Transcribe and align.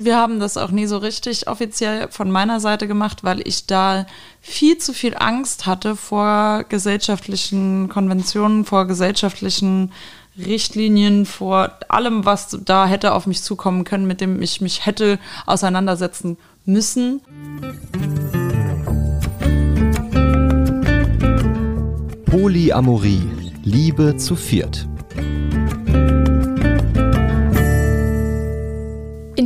Wir 0.00 0.16
haben 0.16 0.38
das 0.38 0.56
auch 0.56 0.70
nie 0.70 0.86
so 0.86 0.98
richtig 0.98 1.48
offiziell 1.48 2.06
von 2.08 2.30
meiner 2.30 2.60
Seite 2.60 2.86
gemacht, 2.86 3.24
weil 3.24 3.40
ich 3.44 3.66
da 3.66 4.06
viel 4.40 4.78
zu 4.78 4.92
viel 4.92 5.16
Angst 5.18 5.66
hatte 5.66 5.96
vor 5.96 6.62
gesellschaftlichen 6.68 7.88
Konventionen, 7.88 8.64
vor 8.64 8.86
gesellschaftlichen 8.86 9.90
Richtlinien, 10.38 11.26
vor 11.26 11.72
allem, 11.88 12.24
was 12.24 12.56
da 12.64 12.86
hätte 12.86 13.12
auf 13.12 13.26
mich 13.26 13.42
zukommen 13.42 13.82
können, 13.82 14.06
mit 14.06 14.20
dem 14.20 14.40
ich 14.40 14.60
mich 14.60 14.86
hätte 14.86 15.18
auseinandersetzen 15.46 16.36
müssen. 16.64 17.20
Polyamorie, 22.26 23.22
Liebe 23.64 24.16
zu 24.16 24.36
viert. 24.36 24.86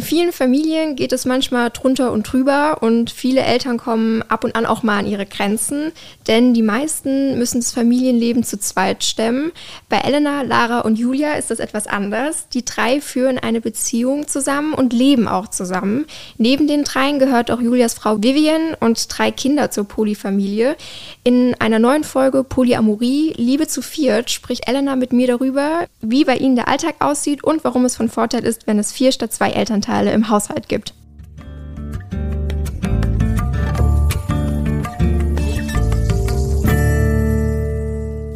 In 0.03 0.09
vielen 0.09 0.33
Familien 0.33 0.97
geht 0.97 1.13
es 1.13 1.27
manchmal 1.27 1.71
drunter 1.71 2.11
und 2.11 2.25
drüber 2.25 2.79
und 2.81 3.09
viele 3.13 3.43
Eltern 3.43 3.79
kommen 3.79 4.23
ab 4.23 4.43
und 4.43 4.57
an 4.57 4.67
auch 4.67 4.83
mal 4.83 4.99
an 4.99 5.07
ihre 5.07 5.27
Grenzen, 5.27 5.93
denn 6.27 6.55
die 6.55 6.63
meisten 6.63 7.39
müssen 7.39 7.61
das 7.61 7.71
Familienleben 7.71 8.43
zu 8.43 8.59
zweit 8.59 9.05
stemmen. 9.05 9.53
Bei 9.89 9.99
Elena, 9.99 10.43
Lara 10.43 10.81
und 10.81 10.99
Julia 10.99 11.35
ist 11.35 11.53
das 11.53 11.61
etwas 11.61 11.87
anders. 11.87 12.49
Die 12.49 12.65
drei 12.65 13.01
führen 13.01 13.39
eine 13.39 13.61
Beziehung 13.61 14.27
zusammen 14.27 14.75
und 14.75 14.93
leben 14.93 15.29
auch 15.29 15.47
zusammen. 15.47 16.07
Neben 16.37 16.67
den 16.67 16.83
dreien 16.83 17.21
gehört 17.21 17.53
auch 17.53 17.61
Julias 17.61 17.95
Frau 17.95 18.21
Vivian 18.21 18.75
und 18.81 19.07
drei 19.17 19.31
Kinder 19.31 19.71
zur 19.71 19.85
Polyfamilie. 19.85 20.75
In 21.23 21.55
einer 21.61 21.79
neuen 21.79 22.03
Folge 22.03 22.43
Polyamorie, 22.43 23.35
Liebe 23.37 23.69
zu 23.69 23.83
viert, 23.83 24.33
spricht 24.33 24.69
Elena 24.69 24.97
mit 24.97 25.13
mir 25.13 25.29
darüber, 25.29 25.87
wie 26.01 26.25
bei 26.25 26.39
ihnen 26.39 26.57
der 26.57 26.67
Alltag 26.67 26.97
aussieht 26.99 27.45
und 27.45 27.63
warum 27.63 27.85
es 27.85 27.95
von 27.95 28.09
Vorteil 28.09 28.45
ist, 28.45 28.67
wenn 28.67 28.81
es 28.81 28.91
vier 28.91 29.13
statt 29.13 29.33
zwei 29.33 29.51
Eltern 29.51 29.81
Elternteile 29.93 30.13
im 30.13 30.29
Haushalt 30.29 30.69
gibt. 30.69 30.95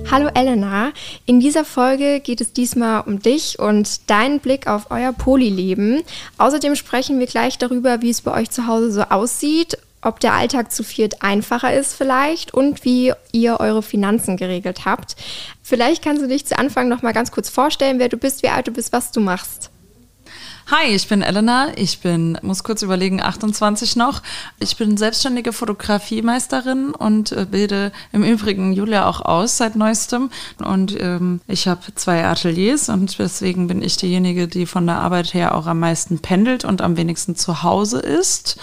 Hallo 0.09 0.31
Elena, 0.35 0.93
in 1.27 1.41
dieser 1.41 1.65
Folge 1.65 2.21
geht 2.21 2.41
es 2.41 2.53
diesmal 2.53 3.03
um 3.03 3.21
dich 3.21 3.59
und 3.59 4.09
deinen 4.09 4.41
Blick 4.41 4.67
auf 4.67 4.91
euer 4.91 5.13
Polyleben. 5.13 6.03
Außerdem 6.39 6.75
sprechen 6.75 7.19
wir 7.19 7.27
gleich 7.27 7.59
darüber, 7.59 8.01
wie 8.01 8.11
es 8.11 8.23
bei 8.23 8.33
euch 8.33 8.51
zu 8.51 8.67
Hause 8.67 8.93
so 8.93 9.03
aussieht, 9.03 9.77
ob 10.01 10.21
der 10.21 10.33
Alltag 10.33 10.73
zu 10.73 10.85
viert 10.85 11.23
einfacher 11.23 11.75
ist 11.75 11.95
vielleicht 11.95 12.55
und 12.55 12.85
wie 12.85 13.13
ihr 13.33 13.61
eure 13.61 13.83
Finanzen 13.83 14.37
geregelt 14.37 14.87
habt. 14.87 15.17
Vielleicht 15.63 16.03
kannst 16.03 16.23
du 16.23 16.29
dich 16.29 16.47
zu 16.47 16.57
Anfang 16.57 16.89
noch 16.89 17.03
mal 17.03 17.13
ganz 17.13 17.31
kurz 17.31 17.51
vorstellen, 17.51 17.99
wer 17.99 18.09
du 18.09 18.17
bist, 18.17 18.43
wie 18.43 18.49
alt 18.49 18.69
du 18.69 18.71
bist, 18.71 18.93
was 18.93 19.11
du 19.11 19.21
machst. 19.21 19.71
Hi, 20.69 20.93
ich 20.93 21.07
bin 21.07 21.23
Elena. 21.23 21.69
Ich 21.77 22.01
bin, 22.01 22.37
muss 22.43 22.65
kurz 22.65 22.83
überlegen, 22.83 23.23
28 23.23 23.95
noch. 23.95 24.21
Ich 24.59 24.77
bin 24.77 24.97
selbstständige 24.97 25.53
Fotografiemeisterin 25.53 26.93
und 26.93 27.31
äh, 27.31 27.47
bilde 27.49 27.93
im 28.11 28.25
Übrigen 28.25 28.73
Julia 28.73 29.07
auch 29.07 29.21
aus 29.21 29.59
seit 29.59 29.77
neuestem. 29.77 30.29
Und 30.59 31.01
ähm, 31.01 31.41
ich 31.47 31.69
habe 31.69 31.83
zwei 31.95 32.25
Ateliers 32.25 32.89
und 32.89 33.17
deswegen 33.21 33.69
bin 33.69 33.81
ich 33.81 33.97
diejenige, 33.97 34.49
die 34.49 34.67
von 34.67 34.87
der 34.87 34.97
Arbeit 34.97 35.35
her 35.35 35.55
auch 35.55 35.69
am 35.69 35.79
meisten 35.79 36.19
pendelt 36.19 36.65
und 36.65 36.83
am 36.83 36.97
wenigsten 36.97 37.37
zu 37.37 37.63
Hause 37.63 38.01
ist. 38.01 38.59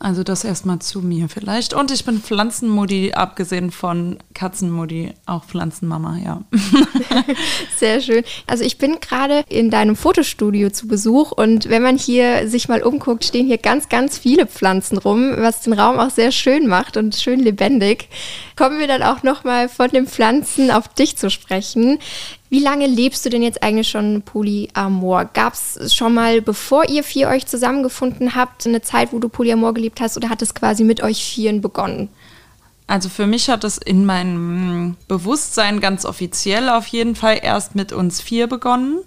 Also 0.00 0.24
das 0.24 0.42
erstmal 0.42 0.80
zu 0.80 1.00
mir 1.00 1.28
vielleicht. 1.28 1.74
Und 1.74 1.92
ich 1.92 2.04
bin 2.04 2.20
Pflanzenmodi, 2.20 3.12
abgesehen 3.12 3.70
von 3.70 4.18
Katzenmodi, 4.34 5.14
auch 5.26 5.44
Pflanzenmama, 5.44 6.18
ja. 6.24 6.42
Sehr 7.78 8.00
schön. 8.00 8.24
Also 8.48 8.64
ich 8.64 8.78
bin 8.78 8.98
gerade 8.98 9.44
in 9.48 9.70
deinem 9.70 9.94
Fotostudio 9.94 10.70
zu 10.70 10.88
Besuch 10.88 11.35
und 11.36 11.68
wenn 11.68 11.82
man 11.82 11.98
hier 11.98 12.48
sich 12.48 12.66
mal 12.66 12.82
umguckt, 12.82 13.22
stehen 13.22 13.46
hier 13.46 13.58
ganz, 13.58 13.90
ganz 13.90 14.16
viele 14.16 14.46
Pflanzen 14.46 14.96
rum, 14.96 15.34
was 15.36 15.60
den 15.60 15.74
Raum 15.74 15.98
auch 15.98 16.08
sehr 16.08 16.32
schön 16.32 16.66
macht 16.66 16.96
und 16.96 17.14
schön 17.14 17.40
lebendig. 17.40 18.08
Kommen 18.56 18.78
wir 18.78 18.86
dann 18.86 19.02
auch 19.02 19.22
nochmal 19.22 19.68
von 19.68 19.90
den 19.90 20.06
Pflanzen 20.06 20.70
auf 20.70 20.88
dich 20.88 21.18
zu 21.18 21.28
sprechen. 21.28 21.98
Wie 22.48 22.60
lange 22.60 22.86
lebst 22.86 23.26
du 23.26 23.28
denn 23.28 23.42
jetzt 23.42 23.62
eigentlich 23.62 23.90
schon 23.90 24.22
Polyamor? 24.22 25.26
Gab 25.26 25.52
es 25.52 25.94
schon 25.94 26.14
mal, 26.14 26.40
bevor 26.40 26.88
ihr 26.88 27.04
vier 27.04 27.28
euch 27.28 27.46
zusammengefunden 27.46 28.34
habt, 28.34 28.66
eine 28.66 28.80
Zeit, 28.80 29.12
wo 29.12 29.18
du 29.18 29.28
Polyamor 29.28 29.74
gelebt 29.74 30.00
hast 30.00 30.16
oder 30.16 30.30
hat 30.30 30.40
es 30.40 30.54
quasi 30.54 30.84
mit 30.84 31.02
euch 31.02 31.22
vieren 31.22 31.60
begonnen? 31.60 32.08
Also 32.86 33.10
für 33.10 33.26
mich 33.26 33.50
hat 33.50 33.64
es 33.64 33.76
in 33.76 34.06
meinem 34.06 34.96
Bewusstsein 35.06 35.80
ganz 35.80 36.06
offiziell 36.06 36.70
auf 36.70 36.86
jeden 36.86 37.14
Fall 37.14 37.40
erst 37.42 37.74
mit 37.74 37.92
uns 37.92 38.22
vier 38.22 38.46
begonnen. 38.46 39.00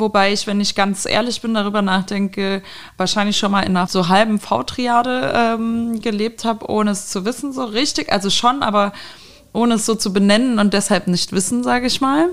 Wobei 0.00 0.32
ich, 0.32 0.46
wenn 0.46 0.60
ich 0.60 0.74
ganz 0.74 1.06
ehrlich 1.06 1.40
bin, 1.40 1.54
darüber 1.54 1.82
nachdenke, 1.82 2.62
wahrscheinlich 2.96 3.36
schon 3.36 3.52
mal 3.52 3.62
in 3.62 3.76
einer 3.76 3.86
so 3.86 4.08
halben 4.08 4.38
V-Triade 4.38 5.32
ähm, 5.34 6.00
gelebt 6.00 6.44
habe, 6.44 6.70
ohne 6.70 6.92
es 6.92 7.08
zu 7.08 7.24
wissen, 7.24 7.52
so 7.52 7.64
richtig. 7.64 8.12
Also 8.12 8.30
schon, 8.30 8.62
aber 8.62 8.92
ohne 9.52 9.74
es 9.74 9.86
so 9.86 9.94
zu 9.94 10.12
benennen 10.12 10.58
und 10.58 10.74
deshalb 10.74 11.06
nicht 11.06 11.32
wissen, 11.32 11.62
sage 11.62 11.86
ich 11.86 12.00
mal. 12.00 12.28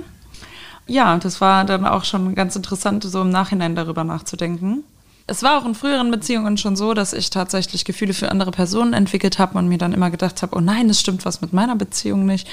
Ja, 0.87 1.17
das 1.17 1.41
war 1.41 1.65
dann 1.65 1.85
auch 1.85 2.03
schon 2.03 2.35
ganz 2.35 2.55
interessant, 2.55 3.03
so 3.03 3.21
im 3.21 3.29
Nachhinein 3.29 3.75
darüber 3.75 4.03
nachzudenken. 4.03 4.83
Es 5.27 5.41
war 5.41 5.59
auch 5.59 5.65
in 5.65 5.73
früheren 5.73 6.11
Beziehungen 6.11 6.55
schon 6.55 6.75
so, 6.75 6.93
dass 6.93 7.11
ich 7.11 7.31
tatsächlich 7.31 7.83
Gefühle 7.83 8.13
für 8.13 8.29
andere 8.29 8.51
Personen 8.51 8.93
entwickelt 8.93 9.39
habe 9.39 9.57
und 9.57 9.67
mir 9.67 9.79
dann 9.79 9.91
immer 9.91 10.11
gedacht 10.11 10.43
habe, 10.43 10.55
oh 10.55 10.59
nein, 10.59 10.87
es 10.87 10.99
stimmt 10.99 11.25
was 11.25 11.41
mit 11.41 11.51
meiner 11.51 11.75
Beziehung 11.75 12.27
nicht. 12.27 12.47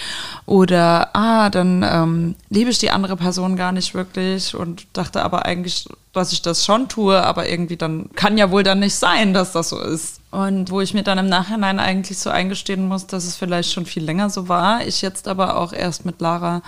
Oder, 0.47 1.15
ah, 1.15 1.51
dann 1.51 1.85
ähm, 1.87 2.35
liebe 2.49 2.71
ich 2.71 2.79
die 2.79 2.91
andere 2.91 3.17
Person 3.17 3.57
gar 3.57 3.73
nicht 3.73 3.95
wirklich 3.95 4.55
und 4.55 4.87
dachte 4.95 5.23
aber 5.23 5.45
eigentlich, 5.45 5.87
dass 6.15 6.33
ich 6.33 6.41
das 6.41 6.65
schon 6.65 6.89
tue, 6.89 7.23
aber 7.23 7.47
irgendwie 7.47 7.77
dann 7.77 8.09
kann 8.15 8.39
ja 8.39 8.51
wohl 8.51 8.63
dann 8.63 8.81
nicht 8.81 8.95
sein, 8.95 9.35
dass 9.35 9.53
das 9.53 9.69
so 9.69 9.79
ist. 9.79 10.21
Und 10.31 10.71
wo 10.71 10.81
ich 10.81 10.95
mir 10.95 11.03
dann 11.03 11.19
im 11.19 11.29
Nachhinein 11.29 11.79
eigentlich 11.79 12.19
so 12.19 12.31
eingestehen 12.31 12.89
muss, 12.89 13.07
dass 13.07 13.25
es 13.25 13.37
vielleicht 13.37 13.71
schon 13.71 13.85
viel 13.85 14.03
länger 14.03 14.31
so 14.31 14.49
war. 14.49 14.87
Ich 14.87 15.03
jetzt 15.03 15.29
aber 15.29 15.59
auch 15.59 15.75
erst 15.75 16.07
mit 16.07 16.23
Lara, 16.23 16.63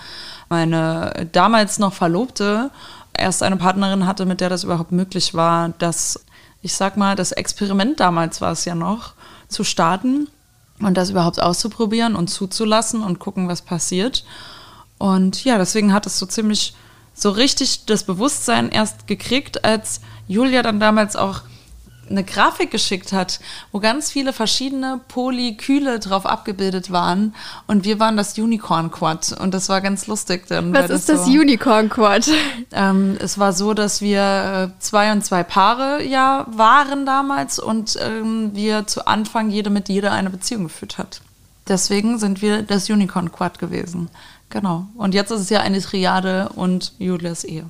meine 0.49 1.27
damals 1.31 1.79
noch 1.79 1.93
Verlobte, 1.93 2.69
erst 3.17 3.43
eine 3.43 3.57
Partnerin 3.57 4.05
hatte, 4.05 4.25
mit 4.25 4.41
der 4.41 4.49
das 4.49 4.63
überhaupt 4.63 4.91
möglich 4.91 5.33
war, 5.33 5.69
dass, 5.77 6.23
ich 6.61 6.73
sag 6.73 6.97
mal, 6.97 7.15
das 7.15 7.31
Experiment 7.31 7.99
damals 7.99 8.41
war 8.41 8.51
es 8.51 8.65
ja 8.65 8.75
noch, 8.75 9.13
zu 9.47 9.63
starten 9.63 10.27
und 10.79 10.95
das 10.95 11.09
überhaupt 11.09 11.41
auszuprobieren 11.41 12.15
und 12.15 12.29
zuzulassen 12.29 13.01
und 13.01 13.19
gucken, 13.19 13.47
was 13.47 13.61
passiert. 13.61 14.25
Und 14.97 15.43
ja, 15.43 15.57
deswegen 15.57 15.93
hat 15.93 16.05
es 16.05 16.19
so 16.19 16.25
ziemlich 16.25 16.75
so 17.13 17.29
richtig 17.29 17.85
das 17.85 18.03
Bewusstsein 18.03 18.69
erst 18.69 19.07
gekriegt, 19.07 19.63
als 19.63 20.01
Julia 20.27 20.61
dann 20.61 20.79
damals 20.79 21.15
auch 21.15 21.41
eine 22.09 22.23
Grafik 22.23 22.71
geschickt 22.71 23.13
hat, 23.13 23.39
wo 23.71 23.79
ganz 23.79 24.11
viele 24.11 24.33
verschiedene 24.33 24.99
Polyküle 25.07 25.99
drauf 25.99 26.25
abgebildet 26.25 26.91
waren. 26.91 27.33
Und 27.67 27.83
wir 27.83 27.99
waren 27.99 28.17
das 28.17 28.37
Unicorn 28.37 28.91
Quad. 28.91 29.35
Und 29.39 29.53
das 29.53 29.69
war 29.69 29.81
ganz 29.81 30.07
lustig. 30.07 30.47
Dann, 30.47 30.73
Was 30.73 30.89
ist 30.89 31.09
das, 31.09 31.25
so, 31.25 31.31
Unicorn 31.31 31.89
Quad? 31.89 32.29
Ähm, 32.71 33.17
es 33.19 33.37
war 33.37 33.53
so, 33.53 33.73
dass 33.73 34.01
wir 34.01 34.71
äh, 34.75 34.79
zwei 34.79 35.11
und 35.11 35.23
zwei 35.23 35.43
Paare 35.43 36.03
ja 36.03 36.45
waren 36.49 37.05
damals 37.05 37.59
und 37.59 37.97
ähm, 38.01 38.51
wir 38.53 38.87
zu 38.87 39.07
Anfang 39.07 39.49
jede 39.49 39.69
mit 39.69 39.89
jeder 39.89 40.11
eine 40.11 40.29
Beziehung 40.29 40.63
geführt 40.63 40.97
hat. 40.97 41.21
Deswegen 41.67 42.19
sind 42.19 42.41
wir 42.41 42.63
das 42.63 42.89
Unicorn 42.89 43.31
Quad 43.31 43.59
gewesen. 43.59 44.09
Genau. 44.49 44.87
Und 44.95 45.13
jetzt 45.13 45.31
ist 45.31 45.41
es 45.41 45.49
ja 45.49 45.61
eine 45.61 45.81
Triade 45.81 46.49
und 46.55 46.93
Julias 46.99 47.43
Ehe. 47.43 47.65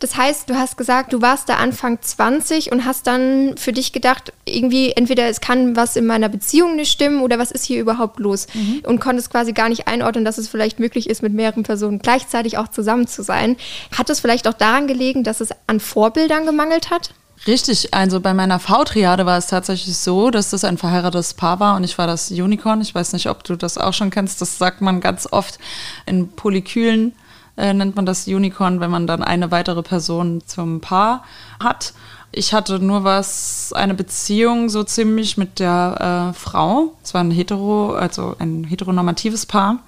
Das 0.00 0.16
heißt, 0.16 0.48
du 0.48 0.54
hast 0.54 0.76
gesagt, 0.76 1.12
du 1.12 1.22
warst 1.22 1.48
da 1.48 1.56
Anfang 1.56 2.00
20 2.00 2.70
und 2.70 2.84
hast 2.84 3.08
dann 3.08 3.56
für 3.56 3.72
dich 3.72 3.92
gedacht, 3.92 4.32
irgendwie 4.44 4.92
entweder 4.92 5.28
es 5.28 5.40
kann 5.40 5.74
was 5.74 5.96
in 5.96 6.06
meiner 6.06 6.28
Beziehung 6.28 6.76
nicht 6.76 6.92
stimmen 6.92 7.20
oder 7.20 7.38
was 7.38 7.50
ist 7.50 7.64
hier 7.64 7.80
überhaupt 7.80 8.20
los? 8.20 8.46
Mhm. 8.54 8.82
Und 8.86 9.00
konntest 9.00 9.30
quasi 9.30 9.52
gar 9.52 9.68
nicht 9.68 9.88
einordnen, 9.88 10.24
dass 10.24 10.38
es 10.38 10.48
vielleicht 10.48 10.78
möglich 10.78 11.10
ist, 11.10 11.22
mit 11.22 11.32
mehreren 11.32 11.64
Personen 11.64 11.98
gleichzeitig 11.98 12.58
auch 12.58 12.68
zusammen 12.68 13.08
zu 13.08 13.22
sein. 13.22 13.56
Hat 13.96 14.08
es 14.08 14.20
vielleicht 14.20 14.46
auch 14.46 14.54
daran 14.54 14.86
gelegen, 14.86 15.24
dass 15.24 15.40
es 15.40 15.50
an 15.66 15.80
Vorbildern 15.80 16.46
gemangelt 16.46 16.90
hat? 16.90 17.10
Richtig, 17.46 17.94
also 17.94 18.20
bei 18.20 18.34
meiner 18.34 18.58
V-Triade 18.58 19.24
war 19.26 19.38
es 19.38 19.46
tatsächlich 19.46 19.96
so, 19.96 20.30
dass 20.30 20.50
das 20.50 20.64
ein 20.64 20.78
verheiratetes 20.78 21.34
Paar 21.34 21.60
war 21.60 21.76
und 21.76 21.84
ich 21.84 21.96
war 21.96 22.06
das 22.06 22.30
Unicorn. 22.30 22.80
Ich 22.80 22.94
weiß 22.94 23.12
nicht, 23.12 23.28
ob 23.28 23.44
du 23.44 23.56
das 23.56 23.78
auch 23.78 23.92
schon 23.92 24.10
kennst. 24.10 24.40
Das 24.40 24.58
sagt 24.58 24.80
man 24.80 25.00
ganz 25.00 25.28
oft 25.30 25.58
in 26.06 26.30
Polykülen 26.30 27.14
äh, 27.58 27.74
nennt 27.74 27.96
man 27.96 28.06
das 28.06 28.26
Unicorn, 28.26 28.80
wenn 28.80 28.90
man 28.90 29.06
dann 29.06 29.22
eine 29.22 29.50
weitere 29.50 29.82
Person 29.82 30.42
zum 30.46 30.80
Paar 30.80 31.24
hat. 31.60 31.92
Ich 32.30 32.54
hatte 32.54 32.78
nur 32.78 33.04
was, 33.04 33.72
eine 33.74 33.94
Beziehung 33.94 34.68
so 34.68 34.84
ziemlich 34.84 35.36
mit 35.36 35.58
der 35.58 36.30
äh, 36.30 36.38
Frau. 36.38 36.94
Es 37.02 37.14
war 37.14 37.22
ein 37.22 37.30
hetero, 37.30 37.94
also 37.94 38.36
ein 38.38 38.64
heteronormatives 38.64 39.46
Paar. 39.46 39.78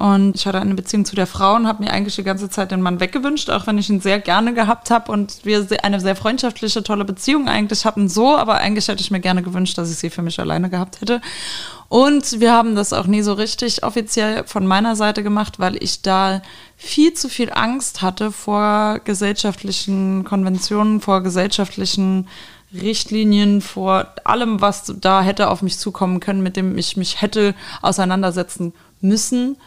Und 0.00 0.34
ich 0.34 0.46
hatte 0.46 0.58
eine 0.58 0.74
Beziehung 0.74 1.04
zu 1.04 1.14
der 1.14 1.26
Frau 1.26 1.56
und 1.56 1.68
habe 1.68 1.84
mir 1.84 1.90
eigentlich 1.90 2.16
die 2.16 2.22
ganze 2.22 2.48
Zeit 2.48 2.70
den 2.70 2.80
Mann 2.80 3.00
weggewünscht, 3.00 3.50
auch 3.50 3.66
wenn 3.66 3.76
ich 3.76 3.90
ihn 3.90 4.00
sehr 4.00 4.18
gerne 4.18 4.54
gehabt 4.54 4.90
habe 4.90 5.12
und 5.12 5.44
wir 5.44 5.66
eine 5.82 6.00
sehr 6.00 6.16
freundschaftliche, 6.16 6.82
tolle 6.82 7.04
Beziehung 7.04 7.48
eigentlich 7.48 7.84
hatten. 7.84 8.08
So, 8.08 8.34
aber 8.34 8.54
eigentlich 8.54 8.88
hätte 8.88 9.02
ich 9.02 9.10
mir 9.10 9.20
gerne 9.20 9.42
gewünscht, 9.42 9.76
dass 9.76 9.90
ich 9.90 9.98
sie 9.98 10.08
für 10.08 10.22
mich 10.22 10.40
alleine 10.40 10.70
gehabt 10.70 11.02
hätte. 11.02 11.20
Und 11.90 12.40
wir 12.40 12.50
haben 12.50 12.76
das 12.76 12.94
auch 12.94 13.06
nie 13.06 13.20
so 13.20 13.34
richtig 13.34 13.82
offiziell 13.82 14.44
von 14.46 14.66
meiner 14.66 14.96
Seite 14.96 15.22
gemacht, 15.22 15.58
weil 15.58 15.76
ich 15.82 16.00
da 16.00 16.40
viel 16.78 17.12
zu 17.12 17.28
viel 17.28 17.52
Angst 17.52 18.00
hatte 18.00 18.32
vor 18.32 19.00
gesellschaftlichen 19.04 20.24
Konventionen, 20.24 21.02
vor 21.02 21.22
gesellschaftlichen 21.22 22.26
Richtlinien, 22.72 23.60
vor 23.60 24.06
allem, 24.24 24.62
was 24.62 24.94
da 24.98 25.20
hätte 25.20 25.50
auf 25.50 25.60
mich 25.60 25.76
zukommen 25.76 26.20
können, 26.20 26.42
mit 26.42 26.56
dem 26.56 26.78
ich 26.78 26.96
mich 26.96 27.20
hätte 27.20 27.54
auseinandersetzen 27.82 28.72
müssen. 29.02 29.58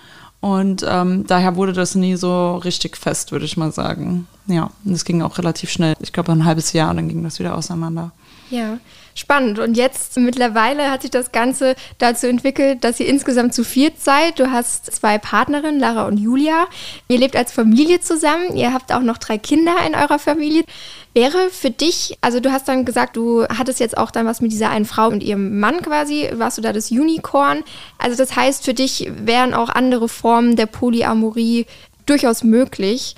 Und 0.44 0.86
ähm, 0.86 1.26
daher 1.26 1.56
wurde 1.56 1.72
das 1.72 1.96
nie 1.96 2.18
so 2.18 2.58
richtig 2.58 2.98
fest, 2.98 3.32
würde 3.32 3.46
ich 3.46 3.56
mal 3.56 3.72
sagen. 3.72 4.28
Ja, 4.46 4.72
und 4.84 4.92
es 4.92 5.06
ging 5.06 5.22
auch 5.22 5.38
relativ 5.38 5.70
schnell. 5.70 5.94
Ich 6.02 6.12
glaube, 6.12 6.34
ein 6.34 6.44
halbes 6.44 6.74
Jahr, 6.74 6.90
und 6.90 6.98
dann 6.98 7.08
ging 7.08 7.24
das 7.24 7.40
wieder 7.40 7.56
auseinander. 7.56 8.12
Ja, 8.50 8.78
spannend. 9.16 9.60
Und 9.60 9.76
jetzt 9.78 10.18
mittlerweile 10.18 10.92
hat 10.92 11.02
sich 11.02 11.12
das 11.12 11.32
Ganze 11.32 11.76
dazu 11.98 12.28
entwickelt, 12.28 12.84
dass 12.84 13.00
ihr 13.00 13.08
insgesamt 13.08 13.54
zu 13.54 13.64
viert 13.64 14.00
seid. 14.00 14.40
Du 14.40 14.52
hast 14.52 14.94
zwei 14.94 15.18
Partnerinnen, 15.18 15.80
Lara 15.80 16.08
und 16.08 16.18
Julia. 16.18 16.68
Ihr 17.08 17.20
lebt 17.20 17.36
als 17.36 17.52
Familie 17.52 18.00
zusammen. 18.02 18.56
Ihr 18.56 18.74
habt 18.74 18.94
auch 18.94 19.02
noch 19.02 19.18
drei 19.18 19.38
Kinder 19.38 19.76
in 19.88 19.96
eurer 19.96 20.20
Familie. 20.20 20.64
Wäre 21.14 21.50
für 21.52 21.70
dich, 21.70 22.18
also 22.22 22.40
du 22.40 22.52
hast 22.52 22.68
dann 22.68 22.86
gesagt, 22.86 23.16
du 23.16 23.46
hattest 23.46 23.80
jetzt 23.80 23.98
auch 23.98 24.12
dann 24.12 24.26
was 24.26 24.42
mit 24.42 24.52
dieser 24.52 24.70
einen 24.70 24.86
Frau 24.86 25.08
und 25.08 25.22
ihrem 25.22 25.60
Mann 25.60 25.82
quasi, 25.82 26.30
warst 26.34 26.58
du 26.58 26.62
da 26.62 26.74
das 26.74 26.92
Unicorn. 26.92 27.64
Also 28.00 28.18
das 28.18 28.36
heißt, 28.36 28.66
für 28.66 28.74
dich 28.74 29.12
wären 29.16 29.54
auch 29.54 29.70
andere 29.70 30.10
Formen 30.10 30.56
der 30.56 30.66
Polyamorie 30.66 31.68
durchaus 32.06 32.44
möglich. 32.44 33.16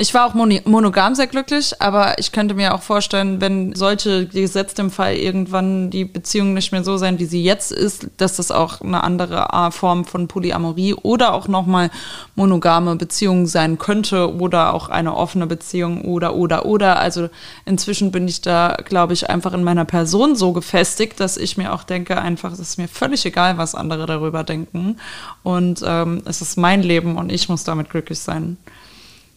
Ich 0.00 0.14
war 0.14 0.24
auch 0.24 0.32
monogam 0.32 1.14
sehr 1.14 1.26
glücklich, 1.26 1.74
aber 1.78 2.18
ich 2.18 2.32
könnte 2.32 2.54
mir 2.54 2.74
auch 2.74 2.80
vorstellen, 2.80 3.42
wenn 3.42 3.74
solche 3.74 4.26
gesetzt 4.26 4.78
im 4.78 4.90
Fall 4.90 5.14
irgendwann 5.14 5.90
die 5.90 6.06
Beziehung 6.06 6.54
nicht 6.54 6.72
mehr 6.72 6.82
so 6.82 6.96
sein, 6.96 7.18
wie 7.18 7.26
sie 7.26 7.44
jetzt 7.44 7.70
ist, 7.70 8.06
dass 8.16 8.36
das 8.36 8.50
auch 8.50 8.80
eine 8.80 9.04
andere 9.04 9.70
Form 9.72 10.06
von 10.06 10.26
Polyamorie 10.26 10.94
oder 10.94 11.34
auch 11.34 11.48
nochmal 11.48 11.90
monogame 12.34 12.96
Beziehung 12.96 13.46
sein 13.46 13.76
könnte 13.76 14.34
oder 14.34 14.72
auch 14.72 14.88
eine 14.88 15.14
offene 15.14 15.46
Beziehung 15.46 16.00
oder, 16.06 16.34
oder, 16.34 16.64
oder. 16.64 16.98
Also 16.98 17.28
inzwischen 17.66 18.10
bin 18.10 18.26
ich 18.26 18.40
da, 18.40 18.78
glaube 18.82 19.12
ich, 19.12 19.28
einfach 19.28 19.52
in 19.52 19.64
meiner 19.64 19.84
Person 19.84 20.34
so 20.34 20.54
gefestigt, 20.54 21.20
dass 21.20 21.36
ich 21.36 21.58
mir 21.58 21.74
auch 21.74 21.82
denke, 21.82 22.18
einfach, 22.18 22.52
es 22.52 22.58
ist 22.58 22.78
mir 22.78 22.88
völlig 22.88 23.26
egal, 23.26 23.58
was 23.58 23.74
andere 23.74 24.06
darüber 24.06 24.44
denken. 24.44 24.96
Und 25.42 25.82
ähm, 25.84 26.22
es 26.24 26.40
ist 26.40 26.56
mein 26.56 26.82
Leben 26.82 27.18
und 27.18 27.30
ich 27.30 27.50
muss 27.50 27.64
damit 27.64 27.90
glücklich 27.90 28.20
sein. 28.20 28.56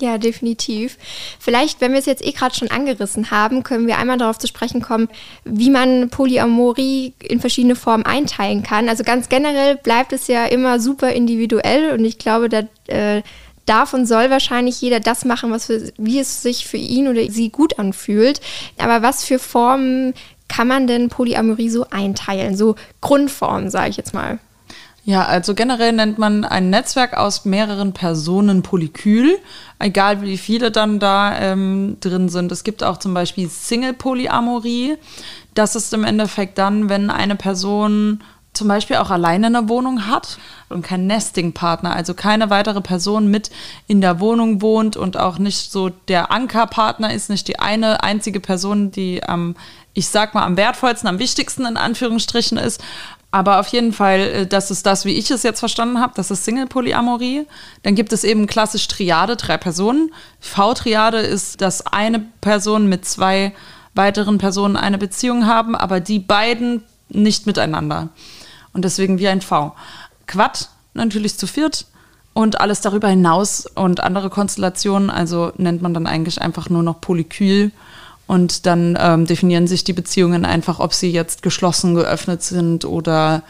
Ja, 0.03 0.17
definitiv. 0.17 0.97
Vielleicht, 1.39 1.79
wenn 1.79 1.93
wir 1.93 1.99
es 1.99 2.05
jetzt 2.07 2.25
eh 2.25 2.33
gerade 2.33 2.53
schon 2.53 2.69
angerissen 2.69 3.31
haben, 3.31 3.63
können 3.63 3.87
wir 3.87 3.97
einmal 3.97 4.17
darauf 4.17 4.37
zu 4.37 4.47
sprechen 4.47 4.81
kommen, 4.81 5.07
wie 5.45 5.69
man 5.69 6.09
Polyamorie 6.09 7.13
in 7.23 7.39
verschiedene 7.39 7.77
Formen 7.77 8.05
einteilen 8.05 8.63
kann. 8.63 8.89
Also 8.89 9.05
ganz 9.05 9.29
generell 9.29 9.77
bleibt 9.77 10.11
es 10.11 10.27
ja 10.27 10.43
immer 10.43 10.81
super 10.81 11.13
individuell 11.13 11.91
und 11.93 12.03
ich 12.03 12.17
glaube, 12.17 12.49
da 12.49 12.63
äh, 12.87 13.21
darf 13.65 13.93
und 13.93 14.05
soll 14.05 14.29
wahrscheinlich 14.29 14.81
jeder 14.81 14.99
das 14.99 15.23
machen, 15.23 15.51
was 15.51 15.67
für, 15.67 15.93
wie 15.97 16.19
es 16.19 16.41
sich 16.41 16.67
für 16.67 16.75
ihn 16.75 17.07
oder 17.07 17.31
sie 17.31 17.47
gut 17.47 17.79
anfühlt. 17.79 18.41
Aber 18.77 19.03
was 19.03 19.23
für 19.23 19.39
Formen 19.39 20.15
kann 20.49 20.67
man 20.67 20.85
denn 20.85 21.07
Polyamorie 21.07 21.69
so 21.69 21.85
einteilen? 21.91 22.57
So 22.57 22.75
Grundformen, 22.99 23.69
sage 23.69 23.91
ich 23.91 23.95
jetzt 23.95 24.13
mal. 24.13 24.39
Ja, 25.05 25.25
also 25.25 25.53
generell 25.53 25.91
nennt 25.91 26.17
man 26.17 26.45
ein 26.45 26.69
Netzwerk 26.69 27.17
aus 27.17 27.43
mehreren 27.43 27.91
Personen 27.91 28.63
Polykyl, 28.63 29.37
egal 29.79 30.21
wie 30.21 30.37
viele 30.37 30.71
dann 30.71 30.99
da 30.99 31.37
ähm, 31.37 31.97
drin 31.99 32.29
sind. 32.29 32.53
Es 32.53 32.63
gibt 32.63 32.83
auch 32.83 32.97
zum 32.97 33.13
Beispiel 33.13 33.49
Single-Polyamorie. 33.49 34.95
Das 35.55 35.75
ist 35.75 35.93
im 35.93 36.05
Endeffekt 36.05 36.57
dann, 36.57 36.87
wenn 36.87 37.09
eine 37.09 37.35
Person 37.35 38.23
zum 38.53 38.67
Beispiel 38.67 38.97
auch 38.97 39.09
alleine 39.09 39.47
eine 39.47 39.67
Wohnung 39.67 40.07
hat 40.07 40.37
und 40.69 40.83
kein 40.83 41.07
Nesting-Partner, 41.07 41.93
also 41.93 42.13
keine 42.13 42.49
weitere 42.49 42.81
Person 42.81 43.27
mit 43.27 43.49
in 43.87 43.99
der 43.99 44.19
Wohnung 44.19 44.61
wohnt 44.61 44.95
und 44.95 45.17
auch 45.17 45.39
nicht 45.39 45.71
so 45.71 45.89
der 45.89 46.31
Ankerpartner 46.31 47.13
ist, 47.13 47.29
nicht 47.29 47.47
die 47.47 47.59
eine 47.59 48.03
einzige 48.03 48.39
Person, 48.39 48.91
die 48.91 49.23
am, 49.23 49.55
ich 49.95 50.07
sag 50.07 50.35
mal, 50.35 50.43
am 50.43 50.55
wertvollsten, 50.55 51.09
am 51.09 51.19
wichtigsten 51.19 51.65
in 51.65 51.77
Anführungsstrichen 51.77 52.59
ist, 52.59 52.81
aber 53.33 53.59
auf 53.59 53.67
jeden 53.69 53.93
Fall, 53.93 54.19
äh, 54.19 54.47
das 54.47 54.69
ist 54.69 54.85
das, 54.85 55.05
wie 55.05 55.17
ich 55.17 55.31
es 55.31 55.41
jetzt 55.41 55.59
verstanden 55.59 55.99
habe, 55.99 56.13
das 56.15 56.29
ist 56.29 56.45
Single-Polyamorie. 56.45 57.47
Dann 57.81 57.95
gibt 57.95 58.13
es 58.13 58.23
eben 58.23 58.45
klassisch 58.45 58.87
Triade, 58.87 59.35
drei 59.35 59.57
Personen. 59.57 60.11
V-Triade 60.39 61.17
ist, 61.17 61.59
dass 61.59 61.87
eine 61.87 62.23
Person 62.41 62.87
mit 62.87 63.05
zwei 63.05 63.51
weiteren 63.95 64.37
Personen 64.37 64.77
eine 64.77 64.99
Beziehung 64.99 65.47
haben, 65.47 65.75
aber 65.75 65.99
die 65.99 66.19
beiden 66.19 66.83
nicht 67.09 67.47
miteinander. 67.47 68.09
Und 68.71 68.85
deswegen 68.85 69.17
wie 69.17 69.27
ein 69.27 69.41
V. 69.41 69.73
Quad 70.27 70.69
natürlich 70.93 71.35
zu 71.35 71.47
viert 71.47 71.87
und 72.33 72.61
alles 72.61 72.81
darüber 72.81 73.07
hinaus 73.07 73.65
und 73.65 74.01
andere 74.01 74.29
Konstellationen, 74.29 75.09
also 75.09 75.51
nennt 75.57 75.81
man 75.81 75.95
dann 75.95 76.05
eigentlich 76.05 76.39
einfach 76.39 76.69
nur 76.69 76.83
noch 76.83 77.01
Polykyl. 77.01 77.71
Und 78.25 78.65
dann 78.65 78.97
ähm, 78.99 79.25
definieren 79.25 79.67
sich 79.67 79.83
die 79.83 79.93
Beziehungen 79.93 80.45
einfach, 80.45 80.79
ob 80.79 80.93
sie 80.93 81.11
jetzt 81.11 81.41
geschlossen, 81.41 81.93
geöffnet 81.95 82.41
sind 82.41 82.85
oder 82.85 83.43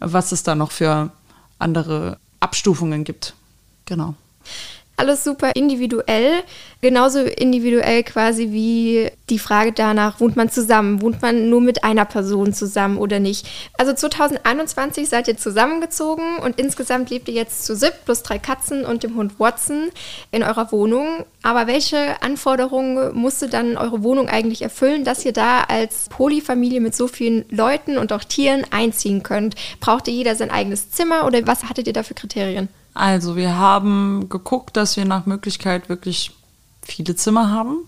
was 0.00 0.32
es 0.32 0.42
da 0.42 0.54
noch 0.54 0.72
für 0.72 1.10
andere 1.58 2.18
Abstufungen 2.40 3.04
gibt. 3.04 3.34
Genau. 3.84 4.14
Alles 4.98 5.24
super 5.24 5.52
individuell, 5.54 6.42
genauso 6.80 7.20
individuell 7.20 8.02
quasi 8.02 8.52
wie 8.52 9.10
die 9.28 9.38
Frage 9.38 9.72
danach, 9.72 10.20
wohnt 10.20 10.36
man 10.36 10.48
zusammen, 10.48 11.02
wohnt 11.02 11.20
man 11.20 11.50
nur 11.50 11.60
mit 11.60 11.84
einer 11.84 12.06
Person 12.06 12.54
zusammen 12.54 12.96
oder 12.96 13.20
nicht. 13.20 13.46
Also 13.76 13.92
2021 13.92 15.08
seid 15.08 15.28
ihr 15.28 15.36
zusammengezogen 15.36 16.38
und 16.38 16.58
insgesamt 16.58 17.10
lebt 17.10 17.28
ihr 17.28 17.34
jetzt 17.34 17.66
zu 17.66 17.76
SIP 17.76 18.06
plus 18.06 18.22
drei 18.22 18.38
Katzen 18.38 18.86
und 18.86 19.02
dem 19.02 19.16
Hund 19.16 19.38
Watson 19.38 19.90
in 20.30 20.42
eurer 20.42 20.72
Wohnung. 20.72 21.26
Aber 21.42 21.66
welche 21.66 22.22
Anforderungen 22.22 23.14
musste 23.14 23.48
dann 23.48 23.76
eure 23.76 24.02
Wohnung 24.02 24.30
eigentlich 24.30 24.62
erfüllen, 24.62 25.04
dass 25.04 25.26
ihr 25.26 25.32
da 25.32 25.64
als 25.64 26.08
Polyfamilie 26.08 26.80
mit 26.80 26.96
so 26.96 27.06
vielen 27.06 27.44
Leuten 27.50 27.98
und 27.98 28.14
auch 28.14 28.24
Tieren 28.24 28.64
einziehen 28.70 29.22
könnt? 29.22 29.56
Brauchte 29.78 30.10
jeder 30.10 30.36
sein 30.36 30.50
eigenes 30.50 30.90
Zimmer 30.90 31.26
oder 31.26 31.46
was 31.46 31.64
hattet 31.64 31.86
ihr 31.86 31.92
da 31.92 32.02
für 32.02 32.14
Kriterien? 32.14 32.68
Also 32.96 33.36
wir 33.36 33.58
haben 33.58 34.30
geguckt, 34.30 34.74
dass 34.78 34.96
wir 34.96 35.04
nach 35.04 35.26
Möglichkeit 35.26 35.90
wirklich 35.90 36.32
viele 36.80 37.14
Zimmer 37.14 37.50
haben. 37.50 37.80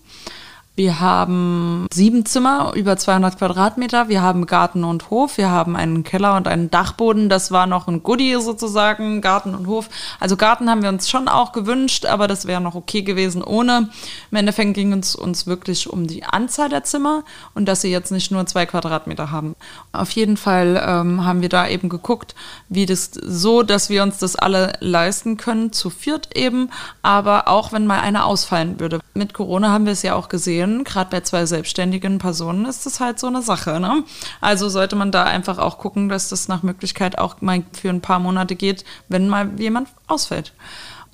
Wir 0.79 1.01
haben 1.01 1.87
sieben 1.91 2.25
Zimmer, 2.25 2.71
über 2.73 2.95
200 2.95 3.37
Quadratmeter. 3.37 4.07
Wir 4.07 4.21
haben 4.21 4.45
Garten 4.45 4.85
und 4.85 5.09
Hof. 5.09 5.37
Wir 5.37 5.49
haben 5.49 5.75
einen 5.75 6.05
Keller 6.05 6.37
und 6.37 6.47
einen 6.47 6.71
Dachboden. 6.71 7.27
Das 7.27 7.51
war 7.51 7.67
noch 7.67 7.89
ein 7.89 8.01
Goodie 8.01 8.39
sozusagen, 8.39 9.19
Garten 9.19 9.55
und 9.55 9.67
Hof. 9.67 9.89
Also 10.21 10.37
Garten 10.37 10.69
haben 10.69 10.81
wir 10.81 10.87
uns 10.87 11.09
schon 11.09 11.27
auch 11.27 11.51
gewünscht, 11.51 12.05
aber 12.05 12.29
das 12.29 12.45
wäre 12.47 12.61
noch 12.61 12.75
okay 12.75 13.01
gewesen 13.01 13.43
ohne. 13.43 13.89
Im 14.31 14.37
Endeffekt 14.37 14.73
ging 14.73 14.93
es 14.93 15.17
uns 15.17 15.47
wirklich 15.47 15.89
um 15.89 16.07
die 16.07 16.23
Anzahl 16.23 16.69
der 16.69 16.85
Zimmer 16.85 17.25
und 17.53 17.65
dass 17.65 17.81
sie 17.81 17.91
jetzt 17.91 18.13
nicht 18.13 18.31
nur 18.31 18.45
zwei 18.45 18.65
Quadratmeter 18.65 19.31
haben. 19.31 19.57
Auf 19.91 20.11
jeden 20.11 20.37
Fall 20.37 20.81
ähm, 20.81 21.25
haben 21.25 21.41
wir 21.41 21.49
da 21.49 21.67
eben 21.67 21.89
geguckt, 21.89 22.35
wie 22.69 22.85
das 22.85 23.11
so, 23.11 23.63
dass 23.63 23.89
wir 23.89 24.01
uns 24.01 24.19
das 24.19 24.37
alle 24.37 24.71
leisten 24.79 25.35
können, 25.35 25.73
zu 25.73 25.89
viert 25.89 26.37
eben, 26.37 26.69
aber 27.01 27.49
auch 27.49 27.73
wenn 27.73 27.85
mal 27.85 27.99
einer 27.99 28.25
ausfallen 28.25 28.79
würde. 28.79 29.01
Mit 29.13 29.33
Corona 29.33 29.71
haben 29.71 29.83
wir 29.83 29.91
es 29.91 30.03
ja 30.03 30.15
auch 30.15 30.29
gesehen 30.29 30.68
können. 30.69 30.83
Gerade 30.83 31.09
bei 31.09 31.21
zwei 31.21 31.45
selbstständigen 31.45 32.19
Personen 32.19 32.65
ist 32.65 32.85
das 32.85 32.99
halt 32.99 33.19
so 33.19 33.27
eine 33.27 33.41
Sache. 33.41 33.79
Ne? 33.79 34.03
Also 34.41 34.69
sollte 34.69 34.95
man 34.95 35.11
da 35.11 35.23
einfach 35.23 35.57
auch 35.57 35.77
gucken, 35.77 36.09
dass 36.09 36.29
das 36.29 36.47
nach 36.47 36.63
Möglichkeit 36.63 37.17
auch 37.17 37.41
mal 37.41 37.63
für 37.73 37.89
ein 37.89 38.01
paar 38.01 38.19
Monate 38.19 38.55
geht, 38.55 38.85
wenn 39.07 39.27
mal 39.27 39.49
jemand 39.59 39.89
ausfällt. 40.07 40.53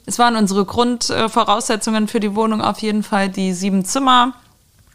Es 0.05 0.19
waren 0.19 0.35
unsere 0.35 0.65
Grundvoraussetzungen 0.65 2.07
für 2.07 2.19
die 2.19 2.35
Wohnung 2.35 2.61
auf 2.61 2.79
jeden 2.79 3.01
Fall 3.01 3.29
die 3.29 3.53
sieben 3.53 3.85
Zimmer. 3.85 4.33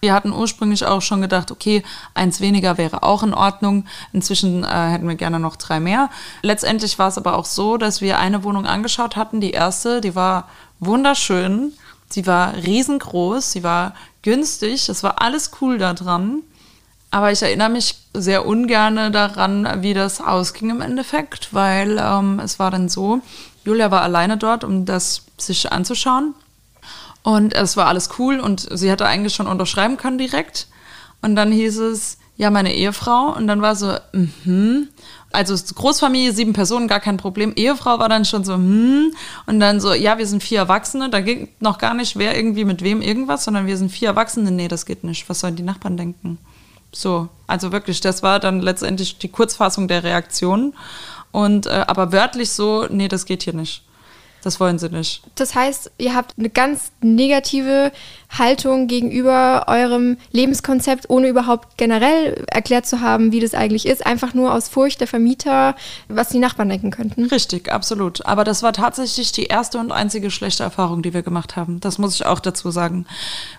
Wir 0.02 0.14
hatten 0.14 0.33
ursprünglich 0.33 0.87
auch 0.87 1.02
schon 1.02 1.21
gedacht, 1.21 1.50
okay, 1.50 1.83
eins 2.14 2.40
weniger 2.40 2.79
wäre 2.79 3.02
auch 3.02 3.23
in 3.23 3.35
Ordnung. 3.35 3.85
Inzwischen 4.12 4.64
äh, 4.64 4.69
hätten 4.69 5.09
wir 5.09 5.17
gerne 5.17 5.40
noch 5.40 5.57
drei 5.57 5.79
mehr. 5.79 6.09
Letztendlich 6.43 6.99
war 6.99 7.09
es 7.09 7.19
aber 7.19 7.37
auch 7.37 7.45
so, 7.45 7.76
dass 7.76 8.00
wir 8.00 8.19
eine 8.19 8.43
Wohnung 8.45 8.67
angeschaut 8.67 9.17
hatten. 9.17 9.40
Die 9.40 9.50
erste, 9.50 10.00
die 10.00 10.14
war 10.14 10.49
wunderschön. 10.79 11.73
Sie 12.12 12.26
war 12.26 12.55
riesengroß, 12.55 13.52
sie 13.52 13.62
war 13.62 13.95
günstig, 14.23 14.89
es 14.89 15.03
war 15.03 15.21
alles 15.21 15.53
cool 15.61 15.79
da 15.79 15.95
dran. 15.95 16.43
Aber 17.11 17.33
ich 17.33 17.43
erinnere 17.43 17.71
mich 17.71 17.97
sehr 18.15 18.47
ungern 18.47 19.12
daran, 19.12 19.83
wie 19.83 19.95
das 19.95 20.21
ausging 20.21 20.71
im 20.71 20.81
Endeffekt, 20.81 21.53
weil 21.53 21.99
ähm, 22.00 22.39
es 22.39 22.61
war 22.61 22.71
dann 22.71 22.89
so, 22.89 23.21
Julia 23.65 23.91
war 23.91 24.03
alleine 24.03 24.37
dort, 24.37 24.62
um 24.62 24.85
das 24.85 25.23
sich 25.37 25.73
anzuschauen. 25.73 26.35
Und 27.23 27.53
es 27.53 27.77
war 27.77 27.87
alles 27.87 28.11
cool 28.19 28.39
und 28.41 28.67
sie 28.71 28.91
hätte 28.91 29.07
eigentlich 29.07 29.35
schon 29.35 29.49
unterschreiben 29.49 29.97
können 29.97 30.19
direkt. 30.19 30.69
Und 31.21 31.35
dann 31.37 31.53
hieß 31.53 31.79
es, 31.79 32.17
ja, 32.37 32.50
meine 32.50 32.75
Ehefrau. 32.75 33.35
Und 33.37 33.47
dann 33.47 33.61
war 33.61 33.77
so, 33.77 33.95
mhm. 34.12 34.31
Mm 34.45 34.89
Also 35.32 35.54
Großfamilie, 35.75 36.32
sieben 36.32 36.52
Personen, 36.52 36.88
gar 36.88 36.99
kein 36.99 37.16
Problem. 37.16 37.52
Ehefrau 37.54 37.99
war 38.00 38.08
dann 38.08 38.25
schon 38.25 38.44
so, 38.44 38.54
hm, 38.54 39.14
und 39.46 39.60
dann 39.60 39.80
so, 39.80 39.92
ja, 39.94 40.18
wir 40.18 40.26
sind 40.26 40.42
vier 40.42 40.58
Erwachsene, 40.58 41.08
da 41.08 41.20
ging 41.20 41.49
noch 41.60 41.78
gar 41.78 41.94
nicht, 41.94 42.16
wer 42.16 42.37
irgendwie 42.37 42.64
mit 42.64 42.82
wem 42.82 43.00
irgendwas, 43.00 43.44
sondern 43.44 43.66
wir 43.66 43.76
sind 43.76 43.90
vier 43.90 44.08
Erwachsene. 44.08 44.50
Nee, 44.50 44.68
das 44.68 44.87
geht 44.87 45.04
nicht. 45.04 45.28
Was 45.28 45.40
sollen 45.40 45.56
die 45.56 45.62
Nachbarn 45.62 45.96
denken? 45.96 46.38
So, 46.92 47.28
also 47.46 47.70
wirklich, 47.70 48.00
das 48.00 48.22
war 48.22 48.40
dann 48.40 48.60
letztendlich 48.60 49.18
die 49.18 49.28
Kurzfassung 49.28 49.87
der 49.87 50.02
Reaktion. 50.02 50.75
Und 51.32 51.66
äh, 51.66 51.84
aber 51.87 52.12
wörtlich 52.12 52.50
so, 52.50 52.87
nee, 52.90 53.06
das 53.06 53.25
geht 53.25 53.44
hier 53.44 53.54
nicht. 53.54 53.84
Das 54.42 54.58
wollen 54.58 54.78
sie 54.78 54.88
nicht. 54.88 55.22
Das 55.34 55.54
heißt, 55.54 55.92
ihr 55.99 56.14
habt 56.14 56.38
eine 56.38 56.49
ganz 56.49 56.92
negative 57.02 57.92
Haltung 58.30 58.87
gegenüber 58.87 59.64
eurem 59.66 60.16
Lebenskonzept, 60.32 61.10
ohne 61.10 61.28
überhaupt 61.28 61.76
generell 61.76 62.44
erklärt 62.49 62.87
zu 62.87 63.00
haben, 63.00 63.32
wie 63.32 63.40
das 63.40 63.54
eigentlich 63.54 63.87
ist. 63.87 64.06
Einfach 64.06 64.34
nur 64.34 64.54
aus 64.54 64.68
Furcht 64.68 65.00
der 65.00 65.08
Vermieter, 65.08 65.75
was 66.08 66.28
die 66.28 66.38
Nachbarn 66.38 66.68
denken 66.68 66.90
könnten. 66.90 67.25
Richtig, 67.25 67.72
absolut. 67.72 68.25
Aber 68.26 68.44
das 68.44 68.62
war 68.62 68.72
tatsächlich 68.72 69.32
die 69.32 69.46
erste 69.46 69.78
und 69.78 69.90
einzige 69.90 70.30
schlechte 70.30 70.62
Erfahrung, 70.62 71.02
die 71.02 71.12
wir 71.12 71.22
gemacht 71.22 71.56
haben. 71.56 71.80
Das 71.80 71.99
muss 71.99 72.14
ich 72.14 72.25
auch 72.25 72.40
dazu 72.40 72.70
sagen. 72.70 73.06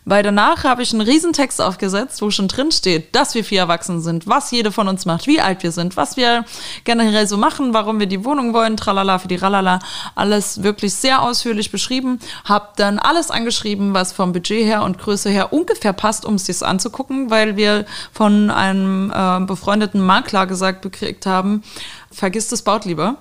Weil 0.05 0.23
danach 0.23 0.63
habe 0.63 0.83
ich 0.83 0.93
einen 0.93 1.01
Riesentext 1.01 1.61
aufgesetzt, 1.61 2.21
wo 2.21 2.31
schon 2.31 2.47
drin 2.47 2.71
steht, 2.71 3.13
dass 3.13 3.35
wir 3.35 3.43
vier 3.43 3.59
Erwachsene 3.59 3.99
sind, 3.99 4.27
was 4.27 4.51
jede 4.51 4.71
von 4.71 4.87
uns 4.87 5.05
macht, 5.05 5.27
wie 5.27 5.41
alt 5.41 5.63
wir 5.63 5.71
sind, 5.71 5.97
was 5.97 6.15
wir 6.15 6.45
generell 6.85 7.27
so 7.27 7.37
machen, 7.37 7.73
warum 7.73 7.99
wir 7.99 8.07
die 8.07 8.23
Wohnung 8.23 8.53
wollen, 8.53 8.77
tralala 8.77 9.19
für 9.19 9.27
die 9.27 9.35
ralala. 9.35 9.79
Alles 10.15 10.63
wirklich 10.63 10.93
sehr 10.93 11.21
ausführlich 11.21 11.71
beschrieben. 11.71 12.19
Hab 12.45 12.77
dann 12.77 12.99
alles 12.99 13.31
angeschrieben, 13.31 13.93
was 13.93 14.13
vom 14.13 14.31
Budget 14.31 14.60
her 14.63 14.83
und 14.83 14.97
Größe 14.97 15.29
her 15.29 15.53
ungefähr 15.53 15.93
passt, 15.93 16.25
um 16.25 16.35
es 16.35 16.45
sich 16.45 16.61
anzugucken, 16.63 17.29
weil 17.29 17.57
wir 17.57 17.85
von 18.11 18.49
einem 18.49 19.11
äh, 19.13 19.39
befreundeten 19.45 20.01
Makler 20.01 20.47
gesagt 20.47 20.81
gekriegt 20.81 21.25
haben, 21.25 21.63
vergiss 22.11 22.47
das, 22.49 22.61
baut 22.61 22.85
lieber. 22.85 23.17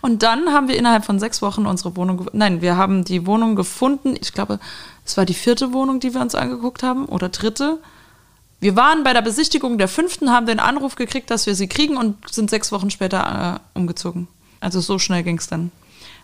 Und 0.00 0.22
dann 0.22 0.52
haben 0.52 0.68
wir 0.68 0.76
innerhalb 0.76 1.04
von 1.04 1.18
sechs 1.18 1.40
Wochen 1.40 1.66
unsere 1.66 1.96
Wohnung, 1.96 2.28
nein, 2.32 2.60
wir 2.60 2.76
haben 2.76 3.04
die 3.04 3.26
Wohnung 3.26 3.56
gefunden. 3.56 4.14
Ich 4.20 4.32
glaube, 4.32 4.58
es 5.04 5.16
war 5.16 5.24
die 5.24 5.34
vierte 5.34 5.72
Wohnung, 5.72 6.00
die 6.00 6.12
wir 6.14 6.20
uns 6.20 6.34
angeguckt 6.34 6.82
haben 6.82 7.06
oder 7.06 7.30
dritte. 7.30 7.78
Wir 8.60 8.76
waren 8.76 9.04
bei 9.04 9.12
der 9.12 9.22
Besichtigung 9.22 9.78
der 9.78 9.88
fünften, 9.88 10.30
haben 10.30 10.46
den 10.46 10.60
Anruf 10.60 10.94
gekriegt, 10.94 11.30
dass 11.30 11.46
wir 11.46 11.54
sie 11.54 11.68
kriegen 11.68 11.96
und 11.96 12.16
sind 12.30 12.50
sechs 12.50 12.72
Wochen 12.72 12.90
später 12.90 13.60
äh, 13.74 13.78
umgezogen. 13.78 14.28
Also 14.60 14.80
so 14.80 14.98
schnell 14.98 15.22
ging 15.22 15.38
es 15.38 15.48
dann. 15.48 15.70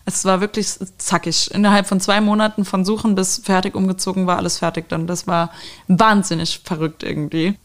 Es 0.05 0.25
war 0.25 0.41
wirklich 0.41 0.69
zackig. 0.99 1.51
Innerhalb 1.53 1.87
von 1.87 2.01
zwei 2.01 2.21
Monaten 2.21 2.65
von 2.65 2.85
Suchen 2.85 3.15
bis 3.15 3.39
fertig 3.39 3.75
umgezogen 3.75 4.27
war 4.27 4.39
alles 4.39 4.59
fertig 4.59 4.89
dann. 4.89 5.07
Das 5.07 5.27
war 5.27 5.51
wahnsinnig 5.89 6.63
verrückt 6.65 7.03
irgendwie. 7.03 7.57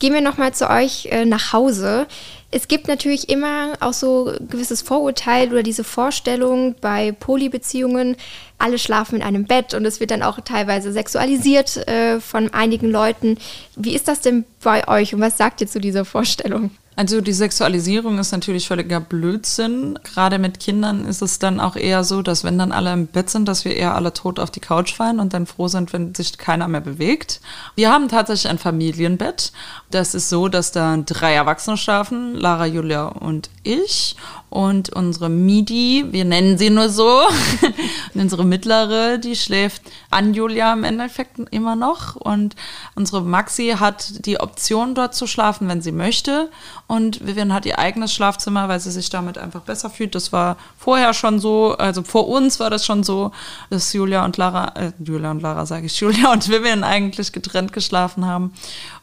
Gehen 0.00 0.14
wir 0.14 0.20
nochmal 0.20 0.52
zu 0.52 0.68
euch 0.68 1.06
äh, 1.12 1.24
nach 1.24 1.52
Hause. 1.52 2.08
Es 2.54 2.68
gibt 2.68 2.86
natürlich 2.86 3.30
immer 3.30 3.72
auch 3.80 3.94
so 3.94 4.30
gewisses 4.50 4.82
Vorurteil 4.82 5.50
oder 5.50 5.62
diese 5.62 5.84
Vorstellung 5.84 6.74
bei 6.82 7.12
Polybeziehungen, 7.12 8.16
alle 8.58 8.78
schlafen 8.78 9.16
in 9.16 9.22
einem 9.22 9.46
Bett 9.46 9.72
und 9.72 9.86
es 9.86 10.00
wird 10.00 10.10
dann 10.10 10.22
auch 10.22 10.38
teilweise 10.40 10.92
sexualisiert 10.92 11.88
äh, 11.88 12.20
von 12.20 12.52
einigen 12.52 12.90
Leuten. 12.90 13.38
Wie 13.74 13.94
ist 13.94 14.06
das 14.06 14.20
denn 14.20 14.44
bei 14.62 14.86
euch 14.86 15.14
und 15.14 15.22
was 15.22 15.38
sagt 15.38 15.62
ihr 15.62 15.66
zu 15.66 15.80
dieser 15.80 16.04
Vorstellung? 16.04 16.70
Also 16.94 17.22
die 17.22 17.32
Sexualisierung 17.32 18.18
ist 18.18 18.32
natürlich 18.32 18.68
völliger 18.68 19.00
Blödsinn. 19.00 19.98
Gerade 20.02 20.38
mit 20.38 20.60
Kindern 20.60 21.06
ist 21.06 21.22
es 21.22 21.38
dann 21.38 21.58
auch 21.58 21.74
eher 21.74 22.04
so, 22.04 22.20
dass 22.20 22.44
wenn 22.44 22.58
dann 22.58 22.70
alle 22.70 22.92
im 22.92 23.06
Bett 23.06 23.30
sind, 23.30 23.48
dass 23.48 23.64
wir 23.64 23.74
eher 23.74 23.94
alle 23.94 24.12
tot 24.12 24.38
auf 24.38 24.50
die 24.50 24.60
Couch 24.60 24.94
fallen 24.94 25.18
und 25.18 25.32
dann 25.32 25.46
froh 25.46 25.68
sind, 25.68 25.92
wenn 25.94 26.14
sich 26.14 26.36
keiner 26.36 26.68
mehr 26.68 26.82
bewegt. 26.82 27.40
Wir 27.76 27.90
haben 27.90 28.08
tatsächlich 28.08 28.50
ein 28.50 28.58
Familienbett. 28.58 29.52
Das 29.90 30.14
ist 30.14 30.28
so, 30.28 30.48
dass 30.48 30.70
da 30.70 30.98
drei 30.98 31.32
Erwachsene 31.32 31.78
schlafen, 31.78 32.34
Lara, 32.34 32.66
Julia 32.66 33.06
und 33.06 33.48
ich. 33.62 34.16
Und 34.50 34.90
unsere 34.90 35.30
Midi, 35.30 36.04
wir 36.10 36.26
nennen 36.26 36.58
sie 36.58 36.68
nur 36.68 36.90
so, 36.90 37.22
unsere 38.14 38.44
mittlere, 38.44 39.16
die 39.16 39.34
schläft 39.34 39.80
an 40.10 40.34
Julia 40.34 40.74
im 40.74 40.84
Endeffekt 40.84 41.38
immer 41.50 41.74
noch. 41.74 42.16
Und 42.16 42.54
unsere 42.94 43.22
Maxi 43.22 43.76
hat 43.78 44.26
die 44.26 44.40
Option, 44.40 44.94
dort 44.94 45.14
zu 45.14 45.26
schlafen, 45.26 45.68
wenn 45.68 45.80
sie 45.80 45.92
möchte. 45.92 46.50
Und 46.86 47.26
Vivian 47.26 47.54
hat 47.54 47.64
ihr 47.64 47.78
eigenes 47.78 48.12
Schlafzimmer, 48.12 48.68
weil 48.68 48.78
sie 48.78 48.90
sich 48.90 49.08
damit 49.08 49.38
einfach 49.38 49.62
besser 49.62 49.88
fühlt. 49.88 50.14
Das 50.14 50.34
war 50.34 50.58
vorher 50.76 51.14
schon 51.14 51.40
so, 51.40 51.74
also 51.78 52.02
vor 52.02 52.28
uns 52.28 52.60
war 52.60 52.68
das 52.68 52.84
schon 52.84 53.04
so, 53.04 53.32
dass 53.70 53.90
Julia 53.94 54.22
und 54.22 54.36
Lara, 54.36 54.74
äh, 54.76 54.92
Julia 55.02 55.30
und 55.30 55.40
Lara 55.40 55.64
sage 55.64 55.86
ich, 55.86 55.98
Julia 56.00 56.30
und 56.30 56.50
Vivian 56.50 56.84
eigentlich 56.84 57.32
getrennt 57.32 57.72
geschlafen 57.72 58.26
haben. 58.26 58.52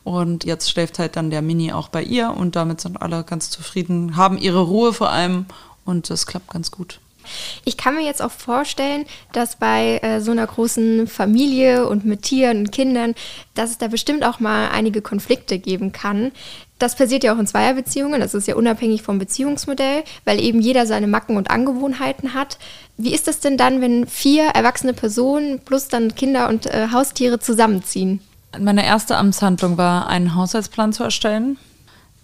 Und 0.10 0.44
jetzt 0.44 0.72
schläft 0.72 0.98
halt 0.98 1.18
dann 1.18 1.30
der 1.30 1.44
Mini 1.44 1.72
auch 1.72 1.90
bei 1.90 2.02
ihr 2.02 2.32
und 2.32 2.56
damit 2.56 2.82
sind 2.82 3.00
alle 3.00 3.24
ganz 3.24 3.52
zufrieden, 3.52 4.16
haben 4.16 4.40
ihre 4.40 4.62
Ruhe 4.62 4.92
vor 4.92 5.12
allem 5.12 5.46
und 5.86 6.10
das 6.10 6.26
klappt 6.26 6.50
ganz 6.50 6.72
gut. 6.72 7.00
Ich 7.64 7.78
kann 7.78 7.94
mir 7.94 8.04
jetzt 8.04 8.24
auch 8.24 8.32
vorstellen, 8.32 9.06
dass 9.34 9.58
bei 9.58 10.00
äh, 10.02 10.20
so 10.20 10.32
einer 10.32 10.48
großen 10.48 11.06
Familie 11.06 11.88
und 11.88 12.06
mit 12.06 12.24
Tieren 12.24 12.58
und 12.58 12.72
Kindern, 12.72 13.14
dass 13.54 13.70
es 13.70 13.78
da 13.78 13.88
bestimmt 13.88 14.26
auch 14.26 14.40
mal 14.40 14.70
einige 14.70 15.04
Konflikte 15.04 15.60
geben 15.60 15.92
kann. 15.92 16.32
Das 16.80 16.96
passiert 16.96 17.24
ja 17.24 17.36
auch 17.36 17.40
in 17.40 17.46
Zweierbeziehungen, 17.46 18.20
das 18.20 18.34
ist 18.34 18.48
ja 18.48 18.56
unabhängig 18.56 19.04
vom 19.04 19.20
Beziehungsmodell, 19.20 20.04
weil 20.26 20.42
eben 20.42 20.60
jeder 20.60 20.88
seine 20.88 21.06
Macken 21.06 21.38
und 21.38 21.52
Angewohnheiten 21.52 22.34
hat. 22.34 22.58
Wie 22.98 23.14
ist 23.14 23.28
es 23.28 23.42
denn 23.42 23.58
dann, 23.58 23.80
wenn 23.80 24.08
vier 24.08 24.46
erwachsene 24.46 24.94
Personen 24.94 25.60
plus 25.60 25.88
dann 25.88 26.16
Kinder 26.16 26.50
und 26.50 26.66
äh, 26.66 26.88
Haustiere 26.92 27.40
zusammenziehen? 27.40 28.22
Meine 28.58 28.86
erste 28.86 29.18
Amtshandlung 29.18 29.78
war, 29.78 30.08
einen 30.08 30.36
Haushaltsplan 30.36 30.94
zu 30.94 31.04
erstellen. 31.04 31.58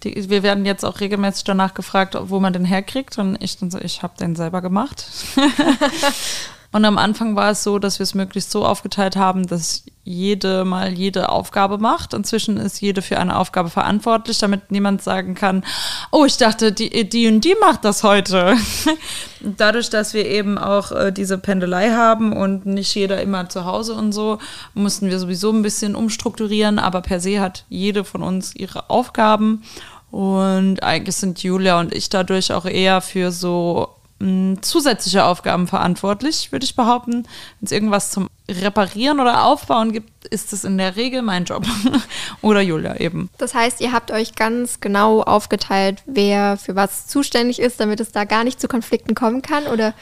Die, 0.02 0.28
wir 0.28 0.42
werden 0.42 0.66
jetzt 0.66 0.84
auch 0.84 1.00
regelmäßig 1.00 1.44
danach 1.44 1.74
gefragt, 1.74 2.16
wo 2.20 2.40
man 2.40 2.52
den 2.52 2.64
herkriegt. 2.64 3.18
Und 3.18 3.42
ich 3.42 3.58
dann 3.58 3.70
so, 3.70 3.78
ich 3.78 4.02
habe 4.02 4.16
den 4.18 4.34
selber 4.36 4.60
gemacht. 4.60 5.06
Und 6.72 6.84
am 6.84 6.98
Anfang 6.98 7.36
war 7.36 7.50
es 7.50 7.62
so, 7.62 7.78
dass 7.78 7.98
wir 7.98 8.04
es 8.04 8.14
möglichst 8.14 8.50
so 8.50 8.64
aufgeteilt 8.64 9.16
haben, 9.16 9.46
dass 9.46 9.84
jede 10.06 10.64
mal 10.64 10.92
jede 10.92 11.30
Aufgabe 11.30 11.78
macht. 11.78 12.14
Inzwischen 12.14 12.58
ist 12.58 12.80
jede 12.80 13.02
für 13.02 13.18
eine 13.18 13.36
Aufgabe 13.36 13.70
verantwortlich, 13.70 14.38
damit 14.38 14.70
niemand 14.70 15.02
sagen 15.02 15.34
kann, 15.34 15.64
oh, 16.12 16.24
ich 16.24 16.36
dachte, 16.36 16.70
die, 16.70 17.08
die 17.08 17.26
und 17.26 17.44
die 17.44 17.56
macht 17.60 17.84
das 17.84 18.04
heute. 18.04 18.56
Dadurch, 19.40 19.90
dass 19.90 20.14
wir 20.14 20.26
eben 20.26 20.58
auch 20.58 20.92
äh, 20.92 21.12
diese 21.12 21.38
Pendelei 21.38 21.90
haben 21.90 22.32
und 22.32 22.66
nicht 22.66 22.94
jeder 22.94 23.20
immer 23.20 23.48
zu 23.48 23.64
Hause 23.64 23.94
und 23.94 24.12
so, 24.12 24.38
mussten 24.74 25.10
wir 25.10 25.18
sowieso 25.18 25.50
ein 25.50 25.62
bisschen 25.62 25.96
umstrukturieren, 25.96 26.78
aber 26.78 27.00
per 27.00 27.18
se 27.18 27.40
hat 27.40 27.64
jede 27.68 28.04
von 28.04 28.22
uns 28.22 28.54
ihre 28.54 28.88
Aufgaben. 28.90 29.64
Und 30.12 30.84
eigentlich 30.84 31.16
sind 31.16 31.42
Julia 31.42 31.80
und 31.80 31.92
ich 31.92 32.08
dadurch 32.08 32.52
auch 32.52 32.64
eher 32.64 33.00
für 33.00 33.32
so 33.32 33.88
zusätzliche 34.18 35.24
Aufgaben 35.24 35.66
verantwortlich, 35.66 36.50
würde 36.50 36.64
ich 36.64 36.74
behaupten. 36.74 37.24
Wenn 37.60 37.66
es 37.66 37.72
irgendwas 37.72 38.10
zum 38.10 38.28
Reparieren 38.48 39.20
oder 39.20 39.44
Aufbauen 39.44 39.92
gibt, 39.92 40.26
ist 40.28 40.52
es 40.52 40.64
in 40.64 40.78
der 40.78 40.96
Regel 40.96 41.20
mein 41.20 41.44
Job. 41.44 41.64
oder 42.40 42.62
Julia 42.62 42.96
eben. 42.96 43.28
Das 43.36 43.54
heißt, 43.54 43.80
ihr 43.80 43.92
habt 43.92 44.10
euch 44.10 44.34
ganz 44.34 44.80
genau 44.80 45.22
aufgeteilt, 45.22 46.02
wer 46.06 46.56
für 46.56 46.74
was 46.74 47.06
zuständig 47.06 47.60
ist, 47.60 47.78
damit 47.78 48.00
es 48.00 48.12
da 48.12 48.24
gar 48.24 48.44
nicht 48.44 48.60
zu 48.60 48.68
Konflikten 48.68 49.14
kommen 49.14 49.42
kann? 49.42 49.66
Oder 49.66 49.92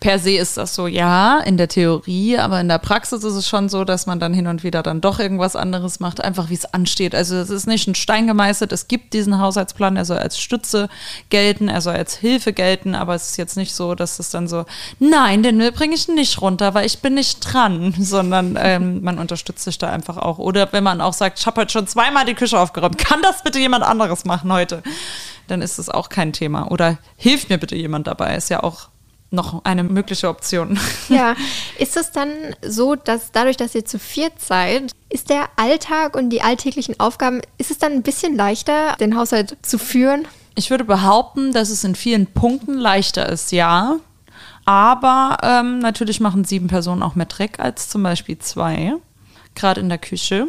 per 0.00 0.18
se 0.18 0.32
ist 0.32 0.56
das 0.56 0.74
so, 0.74 0.86
ja, 0.86 1.38
in 1.40 1.56
der 1.56 1.68
Theorie, 1.68 2.38
aber 2.38 2.60
in 2.60 2.68
der 2.68 2.78
Praxis 2.78 3.24
ist 3.24 3.34
es 3.34 3.48
schon 3.48 3.68
so, 3.68 3.84
dass 3.84 4.06
man 4.06 4.20
dann 4.20 4.34
hin 4.34 4.46
und 4.46 4.62
wieder 4.62 4.82
dann 4.82 5.00
doch 5.00 5.18
irgendwas 5.18 5.56
anderes 5.56 6.00
macht, 6.00 6.22
einfach 6.22 6.50
wie 6.50 6.54
es 6.54 6.66
ansteht. 6.66 7.14
Also 7.14 7.36
es 7.36 7.50
ist 7.50 7.66
nicht 7.66 7.88
ein 7.88 7.94
Stein 7.94 8.26
gemeißelt, 8.26 8.72
es 8.72 8.88
gibt 8.88 9.14
diesen 9.14 9.38
Haushaltsplan, 9.38 9.96
er 9.96 10.04
soll 10.04 10.18
als 10.18 10.38
Stütze 10.38 10.88
gelten, 11.30 11.68
er 11.68 11.80
soll 11.80 11.94
als 11.94 12.16
Hilfe 12.16 12.52
gelten, 12.52 12.94
aber 12.94 13.14
es 13.14 13.30
ist 13.30 13.36
jetzt 13.36 13.56
nicht 13.56 13.74
so, 13.74 13.94
dass 13.94 14.18
es 14.18 14.30
dann 14.30 14.48
so, 14.48 14.64
nein, 14.98 15.42
den 15.42 15.56
Müll 15.56 15.72
bringe 15.72 15.94
ich 15.94 16.08
nicht 16.08 16.40
runter, 16.40 16.74
weil 16.74 16.86
ich 16.86 16.98
bin 16.98 17.14
nicht 17.14 17.40
dran, 17.40 17.94
sondern 17.98 18.58
ähm, 18.60 19.02
man 19.02 19.18
unterstützt 19.18 19.64
sich 19.64 19.78
da 19.78 19.90
einfach 19.90 20.16
auch. 20.16 20.38
Oder 20.38 20.72
wenn 20.72 20.84
man 20.84 21.00
auch 21.00 21.14
sagt, 21.14 21.38
ich 21.38 21.46
habe 21.46 21.62
heute 21.62 21.72
schon 21.72 21.86
zweimal 21.86 22.24
die 22.24 22.34
Küche 22.34 22.58
aufgeräumt, 22.58 22.98
kann 22.98 23.22
das 23.22 23.42
bitte 23.42 23.58
jemand 23.58 23.84
anderes 23.84 24.24
machen 24.24 24.52
heute? 24.52 24.82
Dann 25.46 25.62
ist 25.62 25.78
es 25.78 25.88
auch 25.90 26.08
kein 26.08 26.32
Thema. 26.32 26.70
Oder 26.70 26.98
hilft 27.16 27.50
mir 27.50 27.58
bitte 27.58 27.76
jemand 27.76 28.06
dabei, 28.06 28.36
ist 28.36 28.48
ja 28.50 28.62
auch 28.62 28.88
noch 29.34 29.64
eine 29.64 29.84
mögliche 29.84 30.28
Option. 30.28 30.78
Ja, 31.08 31.34
ist 31.78 31.96
es 31.96 32.10
dann 32.12 32.30
so, 32.66 32.94
dass 32.94 33.32
dadurch, 33.32 33.56
dass 33.56 33.74
ihr 33.74 33.84
zu 33.84 33.98
viert 33.98 34.40
seid, 34.40 34.92
ist 35.08 35.30
der 35.30 35.48
Alltag 35.56 36.16
und 36.16 36.30
die 36.30 36.42
alltäglichen 36.42 36.98
Aufgaben, 36.98 37.40
ist 37.58 37.70
es 37.70 37.78
dann 37.78 37.92
ein 37.92 38.02
bisschen 38.02 38.36
leichter, 38.36 38.96
den 38.98 39.16
Haushalt 39.16 39.56
zu 39.62 39.78
führen? 39.78 40.26
Ich 40.54 40.70
würde 40.70 40.84
behaupten, 40.84 41.52
dass 41.52 41.70
es 41.70 41.84
in 41.84 41.94
vielen 41.94 42.26
Punkten 42.26 42.74
leichter 42.74 43.28
ist, 43.28 43.52
ja. 43.52 43.96
Aber 44.64 45.36
ähm, 45.42 45.80
natürlich 45.80 46.20
machen 46.20 46.44
sieben 46.44 46.68
Personen 46.68 47.02
auch 47.02 47.14
mehr 47.14 47.26
Dreck 47.26 47.60
als 47.60 47.88
zum 47.88 48.02
Beispiel 48.02 48.38
zwei, 48.38 48.94
gerade 49.54 49.80
in 49.80 49.88
der 49.88 49.98
Küche 49.98 50.48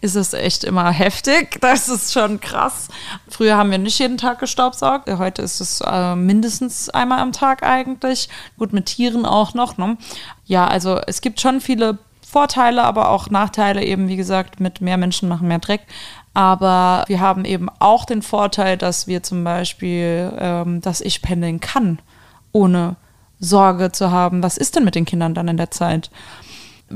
ist 0.00 0.16
es 0.16 0.32
echt 0.34 0.64
immer 0.64 0.90
heftig. 0.90 1.60
Das 1.60 1.88
ist 1.88 2.12
schon 2.12 2.40
krass. 2.40 2.88
Früher 3.28 3.56
haben 3.56 3.70
wir 3.70 3.78
nicht 3.78 3.98
jeden 3.98 4.18
Tag 4.18 4.38
gestaubsaugt. 4.38 5.08
Heute 5.08 5.42
ist 5.42 5.60
es 5.60 5.80
äh, 5.80 6.14
mindestens 6.14 6.90
einmal 6.90 7.20
am 7.20 7.32
Tag 7.32 7.62
eigentlich. 7.62 8.28
Gut, 8.58 8.72
mit 8.72 8.86
Tieren 8.86 9.24
auch 9.24 9.54
noch. 9.54 9.78
Ne? 9.78 9.96
Ja, 10.44 10.66
also 10.66 11.00
es 11.06 11.20
gibt 11.20 11.40
schon 11.40 11.60
viele 11.60 11.98
Vorteile, 12.34 12.82
aber 12.82 13.10
auch 13.10 13.30
Nachteile 13.30 13.82
eben, 13.82 14.08
wie 14.08 14.16
gesagt, 14.16 14.60
mit 14.60 14.80
mehr 14.80 14.96
Menschen 14.96 15.28
machen 15.28 15.48
mehr 15.48 15.58
Dreck. 15.58 15.82
Aber 16.34 17.04
wir 17.06 17.20
haben 17.20 17.44
eben 17.44 17.68
auch 17.78 18.04
den 18.04 18.20
Vorteil, 18.20 18.76
dass 18.76 19.06
wir 19.06 19.22
zum 19.22 19.44
Beispiel, 19.44 20.32
ähm, 20.38 20.80
dass 20.80 21.00
ich 21.00 21.22
pendeln 21.22 21.60
kann, 21.60 22.00
ohne 22.52 22.96
Sorge 23.38 23.92
zu 23.92 24.10
haben, 24.10 24.42
was 24.42 24.56
ist 24.56 24.74
denn 24.74 24.84
mit 24.84 24.96
den 24.96 25.04
Kindern 25.04 25.34
dann 25.34 25.48
in 25.48 25.56
der 25.56 25.70
Zeit? 25.70 26.10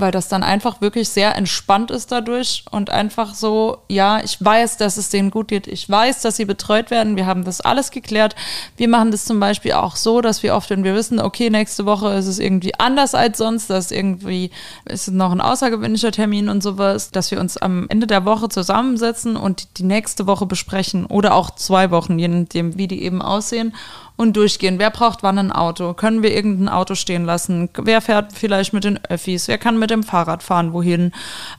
Weil 0.01 0.11
das 0.11 0.29
dann 0.29 0.43
einfach 0.43 0.81
wirklich 0.81 1.09
sehr 1.09 1.37
entspannt 1.37 1.91
ist 1.91 2.13
dadurch 2.13 2.65
und 2.71 2.91
einfach 2.91 3.35
so, 3.35 3.79
ja, 3.89 4.21
ich 4.23 4.43
weiß, 4.43 4.77
dass 4.77 4.97
es 4.97 5.11
denen 5.11 5.31
gut 5.31 5.49
geht, 5.49 5.67
ich 5.67 5.89
weiß, 5.89 6.23
dass 6.23 6.37
sie 6.37 6.45
betreut 6.45 6.91
werden, 6.91 7.17
wir 7.17 7.27
haben 7.27 7.45
das 7.45 7.61
alles 7.61 7.91
geklärt. 7.91 8.35
Wir 8.77 8.89
machen 8.89 9.11
das 9.11 9.25
zum 9.25 9.41
Beispiel 9.41 9.73
auch 9.73 9.97
so, 9.97 10.21
dass 10.21 10.43
wir 10.43 10.55
oft, 10.55 10.71
wenn 10.71 10.85
wir 10.85 10.95
wissen, 10.95 11.21
okay, 11.21 11.51
nächste 11.51 11.87
Woche 11.87 12.13
ist 12.15 12.27
es 12.27 12.39
irgendwie 12.39 12.75
anders 12.79 13.15
als 13.15 13.39
sonst, 13.39 13.71
dass 13.71 13.91
irgendwie 13.91 14.51
ist 14.85 15.09
noch 15.09 15.33
ein 15.33 15.41
außergewöhnlicher 15.41 16.13
Termin 16.13 16.49
und 16.49 16.63
sowas, 16.63 17.11
dass 17.11 17.31
wir 17.31 17.41
uns 17.41 17.57
am 17.57 17.87
Ende 17.89 18.07
der 18.07 18.25
Woche 18.25 18.49
zusammensetzen 18.49 19.37
und 19.37 19.79
die 19.79 19.85
nächste 19.85 20.27
Woche 20.27 20.47
besprechen 20.47 21.07
oder 21.07 21.35
auch 21.35 21.51
zwei 21.51 21.91
Wochen, 21.91 22.19
je 22.19 22.29
nachdem, 22.29 22.77
wie 22.77 22.89
die 22.89 23.03
eben 23.03 23.23
aussehen 23.23 23.75
und 24.19 24.37
durchgehen. 24.37 24.81
Wer 24.81 24.91
braucht 24.91 25.23
wann 25.23 25.39
ein 25.39 25.53
Auto? 25.53 25.95
Können 25.95 26.25
wir 26.25 26.35
irgendein 26.35 26.69
Auto 26.69 26.97
stehen 26.97 27.25
lassen? 27.25 27.71
Wer 27.75 28.01
fährt 28.01 28.33
vielleicht 28.33 28.73
mit 28.73 28.83
den 28.83 28.99
Öffis? 29.05 29.47
Wer 29.47 29.59
kann 29.59 29.79
mit 29.79 29.91
dem 29.91 30.03
Fahrrad 30.03 30.43
fahren? 30.43 30.73
Wohin? 30.73 31.13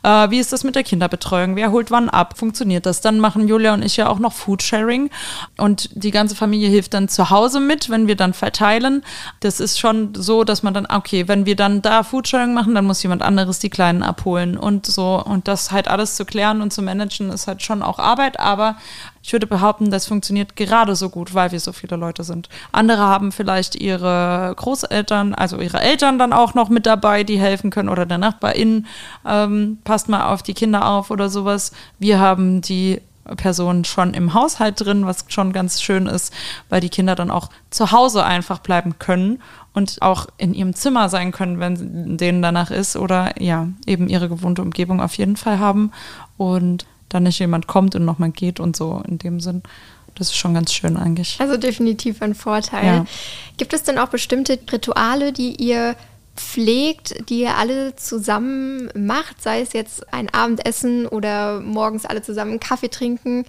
Äh, 0.03 0.29
wie 0.29 0.39
ist 0.39 0.51
das 0.51 0.65
mit 0.65 0.75
der 0.75 0.83
Kinderbetreuung? 0.83 1.55
Wer 1.55 1.71
holt 1.71 1.89
wann 1.89 2.09
ab? 2.09 2.37
Funktioniert 2.37 2.85
das? 2.85 2.99
Dann 2.99 3.19
machen 3.19 3.47
Julia 3.47 3.73
und 3.73 3.83
ich 3.83 3.95
ja 3.95 4.09
auch 4.09 4.19
noch 4.19 4.33
Foodsharing 4.33 5.09
und 5.57 5.89
die 5.93 6.11
ganze 6.11 6.35
Familie 6.35 6.67
hilft 6.67 6.93
dann 6.93 7.07
zu 7.07 7.29
Hause 7.29 7.61
mit, 7.61 7.89
wenn 7.89 8.07
wir 8.07 8.17
dann 8.17 8.33
verteilen. 8.33 9.03
Das 9.39 9.61
ist 9.61 9.79
schon 9.79 10.13
so, 10.13 10.43
dass 10.43 10.61
man 10.61 10.73
dann, 10.73 10.85
okay, 10.85 11.29
wenn 11.29 11.45
wir 11.45 11.55
dann 11.55 11.81
da 11.81 12.03
Foodsharing 12.03 12.53
machen, 12.53 12.75
dann 12.75 12.83
muss 12.83 13.01
jemand 13.01 13.21
anderes 13.21 13.59
die 13.59 13.69
Kleinen 13.69 14.03
abholen 14.03 14.57
und 14.57 14.85
so. 14.85 15.23
Und 15.23 15.47
das 15.47 15.71
halt 15.71 15.87
alles 15.87 16.15
zu 16.15 16.25
klären 16.25 16.61
und 16.61 16.73
zu 16.73 16.81
managen, 16.81 17.29
ist 17.29 17.47
halt 17.47 17.61
schon 17.61 17.81
auch 17.81 17.99
Arbeit, 17.99 18.37
aber 18.37 18.75
ich 19.21 19.33
würde 19.33 19.47
behaupten, 19.47 19.91
das 19.91 20.07
funktioniert 20.07 20.55
gerade 20.55 20.95
so 20.95 21.09
gut, 21.09 21.33
weil 21.33 21.51
wir 21.51 21.59
so 21.59 21.71
viele 21.71 21.97
Leute 21.97 22.23
sind. 22.23 22.49
Andere 22.71 23.01
haben 23.01 23.31
vielleicht 23.31 23.75
ihre 23.75 24.53
Großeltern, 24.55 25.35
also 25.35 25.59
ihre 25.59 25.81
Eltern 25.81 26.17
dann 26.17 26.33
auch 26.33 26.53
noch 26.53 26.69
mit 26.69 26.85
dabei, 26.85 27.23
die 27.23 27.39
helfen 27.39 27.69
können 27.69 27.89
oder 27.89 28.05
der 28.05 28.17
Nachbarin 28.17 28.87
ähm, 29.27 29.79
passt 29.83 30.09
mal 30.09 30.31
auf 30.33 30.43
die 30.43 30.53
Kinder 30.53 30.87
auf 30.87 31.11
oder 31.11 31.29
sowas. 31.29 31.71
Wir 31.99 32.19
haben 32.19 32.61
die 32.61 33.01
Person 33.35 33.85
schon 33.85 34.13
im 34.13 34.33
Haushalt 34.33 34.79
drin, 34.79 35.05
was 35.05 35.25
schon 35.27 35.53
ganz 35.53 35.81
schön 35.81 36.07
ist, 36.07 36.33
weil 36.69 36.81
die 36.81 36.89
Kinder 36.89 37.15
dann 37.15 37.31
auch 37.31 37.49
zu 37.69 37.91
Hause 37.91 38.23
einfach 38.23 38.59
bleiben 38.59 38.97
können 38.99 39.41
und 39.73 40.01
auch 40.01 40.27
in 40.37 40.53
ihrem 40.53 40.73
Zimmer 40.73 41.09
sein 41.09 41.31
können, 41.31 41.59
wenn 41.59 42.17
denen 42.17 42.41
danach 42.41 42.71
ist 42.71 42.95
oder 42.95 43.39
ja, 43.39 43.67
eben 43.85 44.09
ihre 44.09 44.29
gewohnte 44.29 44.61
Umgebung 44.61 45.01
auf 45.01 45.13
jeden 45.15 45.35
Fall 45.35 45.59
haben. 45.59 45.91
Und 46.37 46.85
da 47.09 47.19
nicht 47.19 47.39
jemand 47.39 47.67
kommt 47.67 47.95
und 47.95 48.05
nochmal 48.05 48.31
geht 48.31 48.59
und 48.59 48.75
so 48.75 49.03
in 49.07 49.17
dem 49.17 49.39
Sinn. 49.39 49.63
Das 50.15 50.27
ist 50.27 50.37
schon 50.37 50.53
ganz 50.53 50.73
schön 50.73 50.97
eigentlich. 50.97 51.37
Also 51.39 51.57
definitiv 51.57 52.21
ein 52.21 52.35
Vorteil. 52.35 52.85
Ja. 52.85 53.05
Gibt 53.57 53.73
es 53.73 53.83
denn 53.83 53.97
auch 53.97 54.09
bestimmte 54.09 54.59
Rituale, 54.71 55.31
die 55.31 55.55
ihr 55.55 55.95
pflegt, 56.35 57.29
die 57.29 57.41
ihr 57.41 57.55
alle 57.57 57.95
zusammen 57.95 58.89
macht, 58.95 59.41
sei 59.41 59.61
es 59.61 59.73
jetzt 59.73 60.11
ein 60.13 60.29
Abendessen 60.33 61.05
oder 61.05 61.59
morgens 61.59 62.05
alle 62.05 62.21
zusammen 62.21 62.59
Kaffee 62.59 62.89
trinken? 62.89 63.45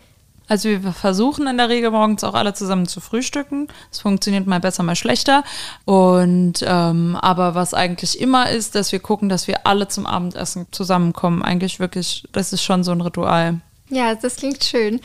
Also 0.50 0.68
wir 0.68 0.92
versuchen 0.92 1.46
in 1.46 1.58
der 1.58 1.68
Regel 1.68 1.92
morgens 1.92 2.24
auch 2.24 2.34
alle 2.34 2.52
zusammen 2.52 2.88
zu 2.88 3.00
frühstücken. 3.00 3.68
Es 3.92 4.00
funktioniert 4.00 4.48
mal 4.48 4.58
besser, 4.58 4.82
mal 4.82 4.96
schlechter. 4.96 5.44
Und 5.84 6.64
ähm, 6.66 7.14
aber 7.14 7.54
was 7.54 7.72
eigentlich 7.72 8.20
immer 8.20 8.50
ist, 8.50 8.74
dass 8.74 8.90
wir 8.90 8.98
gucken, 8.98 9.28
dass 9.28 9.46
wir 9.46 9.64
alle 9.68 9.86
zum 9.86 10.06
Abendessen 10.06 10.66
zusammenkommen. 10.72 11.44
Eigentlich 11.44 11.78
wirklich, 11.78 12.24
das 12.32 12.52
ist 12.52 12.64
schon 12.64 12.82
so 12.82 12.90
ein 12.90 13.00
Ritual. 13.00 13.60
Ja, 13.90 14.16
das 14.16 14.36
klingt 14.36 14.64
schön. 14.64 15.00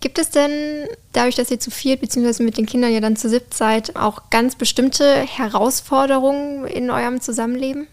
Gibt 0.00 0.18
es 0.18 0.30
denn, 0.30 0.88
dadurch, 1.12 1.36
dass 1.36 1.52
ihr 1.52 1.60
zu 1.60 1.70
viert 1.70 2.00
beziehungsweise 2.00 2.42
mit 2.42 2.58
den 2.58 2.66
Kindern 2.66 2.92
ja 2.92 2.98
dann 2.98 3.14
zu 3.14 3.28
siebt 3.28 3.54
seid, 3.54 3.94
auch 3.94 4.30
ganz 4.30 4.56
bestimmte 4.56 5.20
Herausforderungen 5.20 6.66
in 6.66 6.90
eurem 6.90 7.20
Zusammenleben? 7.20 7.86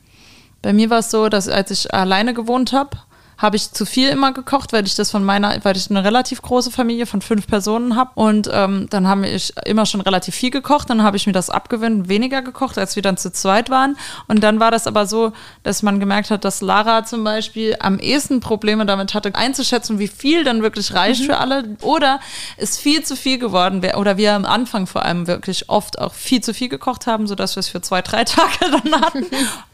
Bei 0.64 0.74
mir 0.74 0.90
war 0.90 1.00
es 1.00 1.12
so, 1.12 1.30
dass 1.30 1.48
als 1.48 1.70
ich 1.70 1.94
alleine 1.94 2.34
gewohnt 2.34 2.74
habe, 2.74 2.98
habe 3.38 3.56
ich 3.56 3.72
zu 3.72 3.86
viel 3.86 4.10
immer 4.10 4.32
gekocht, 4.32 4.74
weil 4.74 4.86
ich 4.88 4.96
das 4.96 5.12
von 5.12 5.24
meiner, 5.24 5.64
weil 5.64 5.78
ich 5.78 5.90
eine 5.90 6.04
relativ 6.04 6.42
große 6.42 6.72
Familie 6.72 7.06
von 7.06 7.22
fünf 7.22 7.46
Personen 7.46 7.96
habe. 7.96 8.12
Und 8.16 8.50
ähm, 8.52 8.88
dann 8.90 9.08
habe 9.08 9.28
ich 9.28 9.54
immer 9.66 9.86
schon 9.86 10.02
relativ 10.02 10.34
viel 10.34 10.50
gekocht. 10.50 10.90
Dann 10.90 11.04
habe 11.04 11.18
ich 11.18 11.28
mir 11.28 11.34
das 11.34 11.52
abgewöhnt, 11.52 12.10
weniger 12.10 12.42
gekocht, 12.42 12.80
als 12.80 12.96
wir 12.96 13.04
dann 13.04 13.18
zu 13.18 13.32
zweit 13.32 13.70
waren. 13.70 13.96
Und 14.28 14.42
dann 14.44 14.60
war 14.60 14.72
das 14.72 14.88
aber 14.88 15.06
so, 15.06 15.34
dass 15.62 15.84
man 15.84 16.00
gemerkt 16.00 16.32
hat, 16.32 16.46
dass 16.46 16.62
Lara 16.62 17.06
zum 17.06 17.24
Beispiel 17.24 17.76
am 17.80 18.00
ehesten 18.00 18.40
Probleme 18.40 18.88
damit 18.88 19.14
hatte, 19.14 19.36
einzuschätzen, 19.36 20.00
wie 20.00 20.08
viel 20.08 20.44
dann 20.44 20.64
wirklich 20.64 20.94
reicht 20.96 21.22
mhm. 21.22 21.26
für 21.26 21.38
alle. 21.38 21.78
Oder 21.82 22.20
es 22.58 22.80
viel 22.80 23.04
zu 23.04 23.16
viel 23.16 23.38
geworden 23.38 23.84
wäre. 23.84 23.98
Oder 23.98 24.18
wir 24.18 24.34
am 24.34 24.46
Anfang 24.46 24.88
vor 24.88 25.04
allem 25.04 25.28
wirklich 25.28 25.70
oft 25.70 26.00
auch 26.00 26.16
viel 26.16 26.42
zu 26.42 26.56
viel 26.56 26.70
gekocht 26.70 27.06
haben, 27.06 27.28
sodass 27.28 27.56
wir 27.56 27.60
es 27.60 27.68
für 27.68 27.82
zwei, 27.82 28.02
drei 28.02 28.24
Tage 28.24 28.72
dann 28.72 29.02
hatten. 29.02 29.28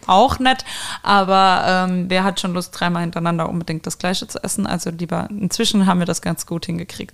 Auch 0.08 0.40
nett. 0.40 0.66
Aber 1.02 1.64
ähm, 1.68 2.06
wer 2.10 2.24
hat 2.24 2.40
schon 2.40 2.54
Lust, 2.54 2.78
dreimal 2.78 3.02
hintereinander 3.02 3.50
unbedingt 3.50 3.86
das 3.86 3.98
Gleiche 3.98 4.28
zu 4.28 4.44
essen? 4.44 4.68
Also 4.68 4.90
lieber, 4.90 5.28
inzwischen 5.30 5.86
haben 5.86 6.00
wir 6.00 6.06
das 6.06 6.22
ganz 6.22 6.46
gut 6.46 6.66
hingekriegt. 6.66 7.14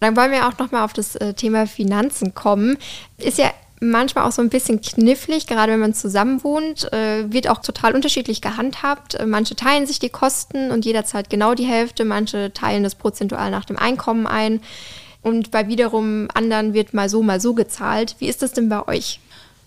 Dann 0.00 0.16
wollen 0.16 0.32
wir 0.32 0.48
auch 0.48 0.58
nochmal 0.58 0.84
auf 0.84 0.92
das 0.92 1.16
äh, 1.16 1.34
Thema 1.34 1.66
Finanzen 1.66 2.34
kommen. 2.34 2.76
Ist 3.18 3.38
ja 3.38 3.50
manchmal 3.80 4.26
auch 4.26 4.32
so 4.32 4.42
ein 4.42 4.48
bisschen 4.48 4.80
knifflig, 4.80 5.46
gerade 5.46 5.72
wenn 5.72 5.80
man 5.80 5.94
zusammen 5.94 6.42
wohnt, 6.44 6.92
äh, 6.92 7.30
wird 7.32 7.48
auch 7.48 7.58
total 7.58 7.94
unterschiedlich 7.94 8.40
gehandhabt. 8.40 9.14
Äh, 9.14 9.26
manche 9.26 9.56
teilen 9.56 9.86
sich 9.86 9.98
die 9.98 10.08
Kosten 10.08 10.70
und 10.70 10.84
jeder 10.84 11.04
zahlt 11.04 11.30
genau 11.30 11.54
die 11.54 11.66
Hälfte, 11.66 12.04
manche 12.04 12.52
teilen 12.52 12.84
das 12.84 12.94
prozentual 12.94 13.50
nach 13.50 13.64
dem 13.64 13.76
Einkommen 13.76 14.26
ein 14.26 14.60
und 15.22 15.50
bei 15.50 15.68
wiederum 15.68 16.28
anderen 16.34 16.74
wird 16.74 16.94
mal 16.94 17.08
so, 17.08 17.22
mal 17.22 17.40
so 17.40 17.54
gezahlt. 17.54 18.16
Wie 18.18 18.28
ist 18.28 18.42
das 18.42 18.52
denn 18.52 18.68
bei 18.68 18.86
euch? 18.88 19.20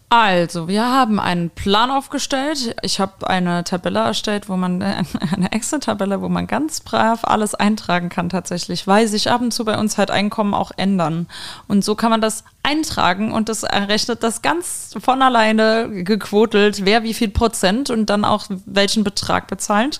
Also, 0.09 0.67
wir 0.67 0.85
haben 0.85 1.19
einen 1.19 1.49
Plan 1.49 1.89
aufgestellt. 1.89 2.75
Ich 2.83 2.99
habe 2.99 3.27
eine 3.27 3.63
Tabelle 3.63 3.99
erstellt, 3.99 4.47
wo 4.47 4.55
man, 4.55 4.81
eine 5.33 5.51
Excel-Tabelle, 5.51 6.21
wo 6.21 6.29
man 6.29 6.47
ganz 6.47 6.81
brav 6.81 7.23
alles 7.23 7.55
eintragen 7.55 8.09
kann 8.09 8.29
tatsächlich, 8.29 8.87
weil 8.87 9.07
sich 9.07 9.31
ab 9.31 9.41
und 9.41 9.51
zu 9.51 9.65
bei 9.65 9.77
uns 9.77 9.97
halt 9.97 10.11
Einkommen 10.11 10.53
auch 10.53 10.71
ändern. 10.77 11.27
Und 11.67 11.83
so 11.83 11.95
kann 11.95 12.11
man 12.11 12.21
das 12.21 12.43
eintragen 12.65 13.31
und 13.31 13.47
das 13.47 13.63
errechnet 13.63 14.23
das 14.23 14.41
ganz 14.41 14.95
von 14.99 15.21
alleine 15.21 16.03
gequotelt, 16.03 16.83
wer 16.83 17.03
wie 17.03 17.13
viel 17.13 17.29
Prozent 17.29 17.89
und 17.89 18.09
dann 18.09 18.25
auch 18.25 18.47
welchen 18.65 19.03
Betrag 19.03 19.47
bezahlt, 19.47 19.99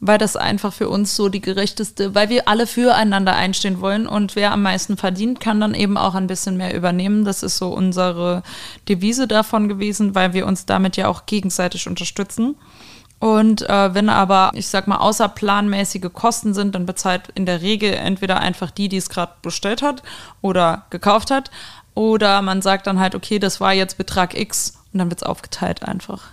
weil 0.00 0.18
das 0.18 0.36
einfach 0.36 0.72
für 0.72 0.88
uns 0.88 1.16
so 1.16 1.28
die 1.28 1.40
gerechteste, 1.40 2.14
weil 2.14 2.28
wir 2.28 2.48
alle 2.48 2.66
füreinander 2.66 3.34
einstehen 3.34 3.80
wollen 3.80 4.06
und 4.06 4.36
wer 4.36 4.52
am 4.52 4.62
meisten 4.62 4.96
verdient, 4.96 5.40
kann 5.40 5.60
dann 5.60 5.74
eben 5.74 5.96
auch 5.96 6.14
ein 6.14 6.26
bisschen 6.26 6.56
mehr 6.56 6.74
übernehmen. 6.74 7.24
Das 7.24 7.42
ist 7.42 7.56
so 7.56 7.70
unsere 7.70 8.42
Devise 8.88 9.26
davon 9.26 9.68
gewesen, 9.68 10.14
weil 10.14 10.34
wir 10.34 10.46
uns 10.46 10.66
damit 10.66 10.96
ja 10.96 11.08
auch 11.08 11.26
gegenseitig 11.26 11.88
unterstützen. 11.88 12.56
Und 13.22 13.62
äh, 13.70 13.94
wenn 13.94 14.08
aber, 14.08 14.50
ich 14.52 14.66
sag 14.66 14.88
mal, 14.88 14.96
außerplanmäßige 14.96 16.12
Kosten 16.12 16.54
sind, 16.54 16.74
dann 16.74 16.86
bezahlt 16.86 17.28
in 17.36 17.46
der 17.46 17.62
Regel 17.62 17.94
entweder 17.94 18.40
einfach 18.40 18.72
die, 18.72 18.88
die 18.88 18.96
es 18.96 19.08
gerade 19.08 19.34
bestellt 19.42 19.80
hat 19.80 20.02
oder 20.40 20.86
gekauft 20.90 21.30
hat. 21.30 21.52
Oder 21.94 22.42
man 22.42 22.62
sagt 22.62 22.86
dann 22.86 23.00
halt, 23.00 23.14
okay, 23.14 23.38
das 23.38 23.60
war 23.60 23.72
jetzt 23.72 23.98
Betrag 23.98 24.38
X 24.38 24.78
und 24.92 24.98
dann 24.98 25.10
wird 25.10 25.22
es 25.22 25.26
aufgeteilt 25.26 25.82
einfach. 25.82 26.30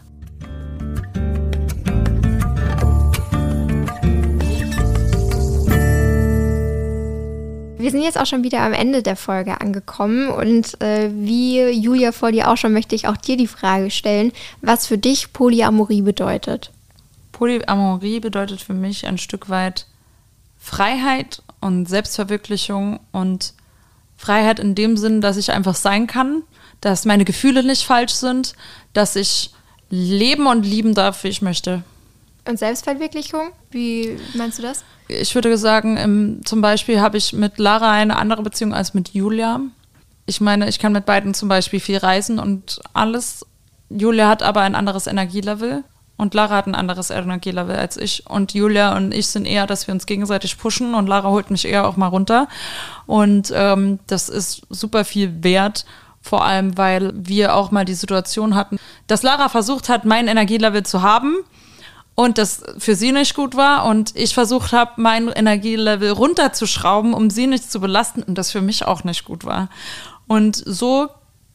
Wir 7.79 7.91
sind 7.91 8.03
jetzt 8.03 8.19
auch 8.19 8.25
schon 8.25 8.43
wieder 8.43 8.59
am 8.59 8.73
Ende 8.73 9.01
der 9.01 9.15
Folge 9.15 9.61
angekommen 9.61 10.29
und 10.29 10.81
äh, 10.81 11.09
wie 11.13 11.69
Julia 11.69 12.11
vor 12.11 12.31
dir 12.33 12.51
auch 12.51 12.57
schon 12.57 12.73
möchte 12.73 12.93
ich 12.93 13.07
auch 13.07 13.15
dir 13.15 13.37
die 13.37 13.47
Frage 13.47 13.89
stellen, 13.89 14.33
was 14.61 14.85
für 14.85 14.97
dich 14.97 15.31
Polyamorie 15.31 16.01
bedeutet. 16.01 16.71
Polyamorie 17.31 18.19
bedeutet 18.19 18.59
für 18.61 18.73
mich 18.73 19.07
ein 19.07 19.17
Stück 19.17 19.49
weit 19.49 19.87
Freiheit 20.59 21.41
und 21.61 21.87
Selbstverwirklichung 21.87 22.99
und 23.13 23.53
Freiheit 24.19 24.59
in 24.59 24.75
dem 24.75 24.97
Sinn, 24.97 25.21
dass 25.21 25.37
ich 25.37 25.51
einfach 25.51 25.75
sein 25.75 26.05
kann, 26.05 26.43
dass 26.81 27.05
meine 27.05 27.23
Gefühle 27.23 27.63
nicht 27.63 27.85
falsch 27.85 28.11
sind, 28.11 28.53
dass 28.91 29.15
ich 29.15 29.51
leben 29.89 30.45
und 30.45 30.65
lieben 30.65 30.93
darf, 30.93 31.23
wie 31.23 31.29
ich 31.29 31.41
möchte. 31.41 31.83
Und 32.45 32.59
Selbstverwirklichung, 32.59 33.51
wie 33.71 34.17
meinst 34.33 34.59
du 34.59 34.63
das? 34.63 34.83
Ich 35.07 35.33
würde 35.35 35.57
sagen, 35.57 35.95
im, 35.95 36.41
zum 36.43 36.59
Beispiel 36.59 36.99
habe 36.99 37.17
ich 37.17 37.31
mit 37.31 37.59
Lara 37.59 37.91
eine 37.91 38.17
andere 38.17 38.43
Beziehung 38.43 38.73
als 38.73 38.93
mit 38.93 39.13
Julia. 39.13 39.61
Ich 40.25 40.41
meine, 40.41 40.67
ich 40.67 40.79
kann 40.79 40.91
mit 40.91 41.05
beiden 41.05 41.33
zum 41.33 41.47
Beispiel 41.47 41.79
viel 41.79 41.97
reisen 41.97 42.39
und 42.39 42.81
alles. 42.93 43.45
Julia 43.89 44.27
hat 44.27 44.43
aber 44.43 44.61
ein 44.61 44.75
anderes 44.75 45.07
Energielevel 45.07 45.85
und 46.19 46.33
Lara 46.33 46.57
hat 46.57 46.67
ein 46.67 46.75
anderes 46.75 47.11
Energielevel 47.11 47.77
als 47.77 47.95
ich. 47.95 48.29
Und 48.29 48.53
Julia 48.53 48.97
und 48.97 49.13
ich 49.13 49.27
sind 49.27 49.45
eher, 49.45 49.65
dass 49.65 49.87
wir 49.87 49.93
uns 49.93 50.05
gegenseitig 50.05 50.57
pushen 50.57 50.93
und 50.93 51.07
Lara 51.07 51.29
holt 51.29 51.49
mich 51.49 51.65
eher 51.65 51.87
auch 51.87 51.95
mal 51.95 52.07
runter. 52.07 52.49
Und 53.05 53.53
ähm, 53.55 53.99
das 54.05 54.27
ist 54.27 54.63
super 54.69 55.05
viel 55.05 55.43
wert. 55.43 55.85
Vor 56.21 56.43
allem, 56.43 56.77
weil 56.77 57.13
wir 57.15 57.55
auch 57.55 57.71
mal 57.71 57.85
die 57.85 57.93
Situation 57.93 58.53
hatten, 58.53 58.77
dass 59.07 59.23
Lara 59.23 59.47
versucht 59.47 59.87
hat, 59.87 60.03
mein 60.03 60.27
Energielevel 60.27 60.83
zu 60.83 61.01
haben 61.01 61.37
und 62.15 62.37
das 62.37 62.63
für 62.77 62.95
sie 62.95 63.13
nicht 63.13 63.33
gut 63.33 63.55
war 63.55 63.85
und 63.85 64.13
ich 64.17 64.33
versucht 64.33 64.73
habe, 64.73 64.91
mein 64.97 65.29
Energielevel 65.29 66.11
runterzuschrauben, 66.11 67.13
um 67.13 67.29
sie 67.29 67.47
nicht 67.47 67.71
zu 67.71 67.79
belasten 67.79 68.23
und 68.23 68.37
das 68.37 68.51
für 68.51 68.61
mich 68.61 68.85
auch 68.85 69.05
nicht 69.05 69.23
gut 69.23 69.45
war. 69.45 69.69
Und 70.27 70.61
so 70.65 71.07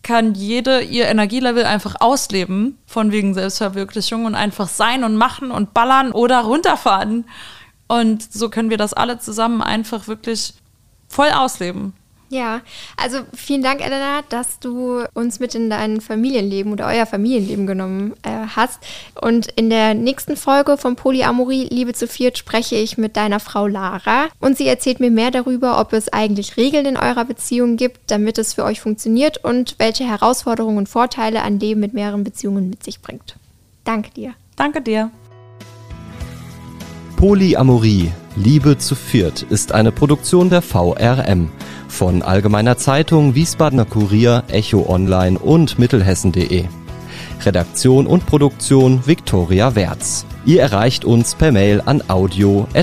kann 0.05 0.35
jede 0.35 0.83
ihr 0.83 1.07
Energielevel 1.07 1.65
einfach 1.65 1.97
ausleben, 1.99 2.79
von 2.87 3.11
wegen 3.11 3.35
Selbstverwirklichung 3.35 4.27
und 4.27 4.37
einfach 4.37 4.69
sein 4.69 5.03
und 5.03 5.17
machen 5.17 5.51
und 5.51 5.75
ballern 5.75 6.13
oder 6.13 6.43
runterfahren. 6.43 7.25
Und 7.89 8.23
so 8.33 8.49
können 8.49 8.71
wir 8.71 8.77
das 8.77 8.95
alle 8.95 9.19
zusammen 9.19 9.61
einfach 9.61 10.07
wirklich 10.07 10.55
voll 11.09 11.31
ausleben. 11.31 11.95
Ja, 12.35 12.63
also 12.97 13.19
vielen 13.33 13.63
Dank, 13.63 13.81
Elena, 13.81 14.23
dass 14.29 14.59
du 14.59 15.05
uns 15.15 15.39
mit 15.39 15.55
in 15.55 15.71
dein 15.71 16.01
Familienleben 16.01 16.73
oder 16.73 16.89
euer 16.89 17.07
Familienleben 17.07 17.65
genommen 17.65 18.15
äh, 18.25 18.49
hast. 18.57 18.81
Und 19.21 19.53
in 19.53 19.71
der 19.71 19.95
nächsten 19.95 20.37
Folge 20.37 20.77
von 20.77 20.97
Polyamorie 20.97 21.69
Liebe 21.71 21.93
zu 21.93 22.09
viert 22.09 22.37
spreche 22.37 22.75
ich 22.75 22.99
mit 22.99 23.17
deiner 23.17 23.39
Frau 23.39 23.69
Lara 23.69 24.27
und 24.41 24.59
sie 24.59 24.67
erzählt 24.67 24.99
mir 24.99 25.13
mehr 25.13 25.31
darüber, 25.31 25.79
ob 25.79 25.93
es 25.93 26.13
eigentlich 26.13 26.57
Regeln 26.57 26.87
in 26.87 26.97
eurer 26.97 27.25
Beziehung 27.25 27.77
gibt, 27.77 28.11
damit 28.11 28.37
es 28.39 28.55
für 28.55 28.65
euch 28.65 28.81
funktioniert 28.81 29.45
und 29.45 29.77
welche 29.79 30.03
Herausforderungen 30.03 30.79
und 30.79 30.89
Vorteile 30.89 31.41
ein 31.43 31.61
Leben 31.61 31.79
mit 31.79 31.95
mehreren 31.95 32.25
Beziehungen 32.25 32.69
mit 32.69 32.83
sich 32.83 33.01
bringt. 33.01 33.37
Danke 33.85 34.11
dir. 34.11 34.35
Danke 34.57 34.83
dir. 34.83 35.13
Polyamorie 37.25 38.13
Liebe 38.37 38.77
zu 38.77 38.95
viert 38.95 39.41
ist 39.49 39.73
eine 39.73 39.93
Produktion 39.93 40.51
der 40.51 40.61
VRM 40.61 41.49
von 41.89 42.21
Allgemeiner 42.21 42.77
Zeitung, 42.77 43.35
Wiesbadener 43.35 43.87
Kurier, 43.87 44.45
Echo 44.49 44.85
Online 44.87 45.39
und 45.39 45.79
Mittelhessen.de. 45.79 46.67
Redaktion 47.41 48.07
und 48.07 48.27
Produktion 48.27 49.07
Viktoria 49.07 49.75
Werz. 49.75 50.27
Ihr 50.45 50.61
erreicht 50.61 51.07
uns 51.07 51.35
per 51.35 51.51
Mail 51.51 51.81
an 51.87 52.03
audio.vrm.de. 52.09 52.75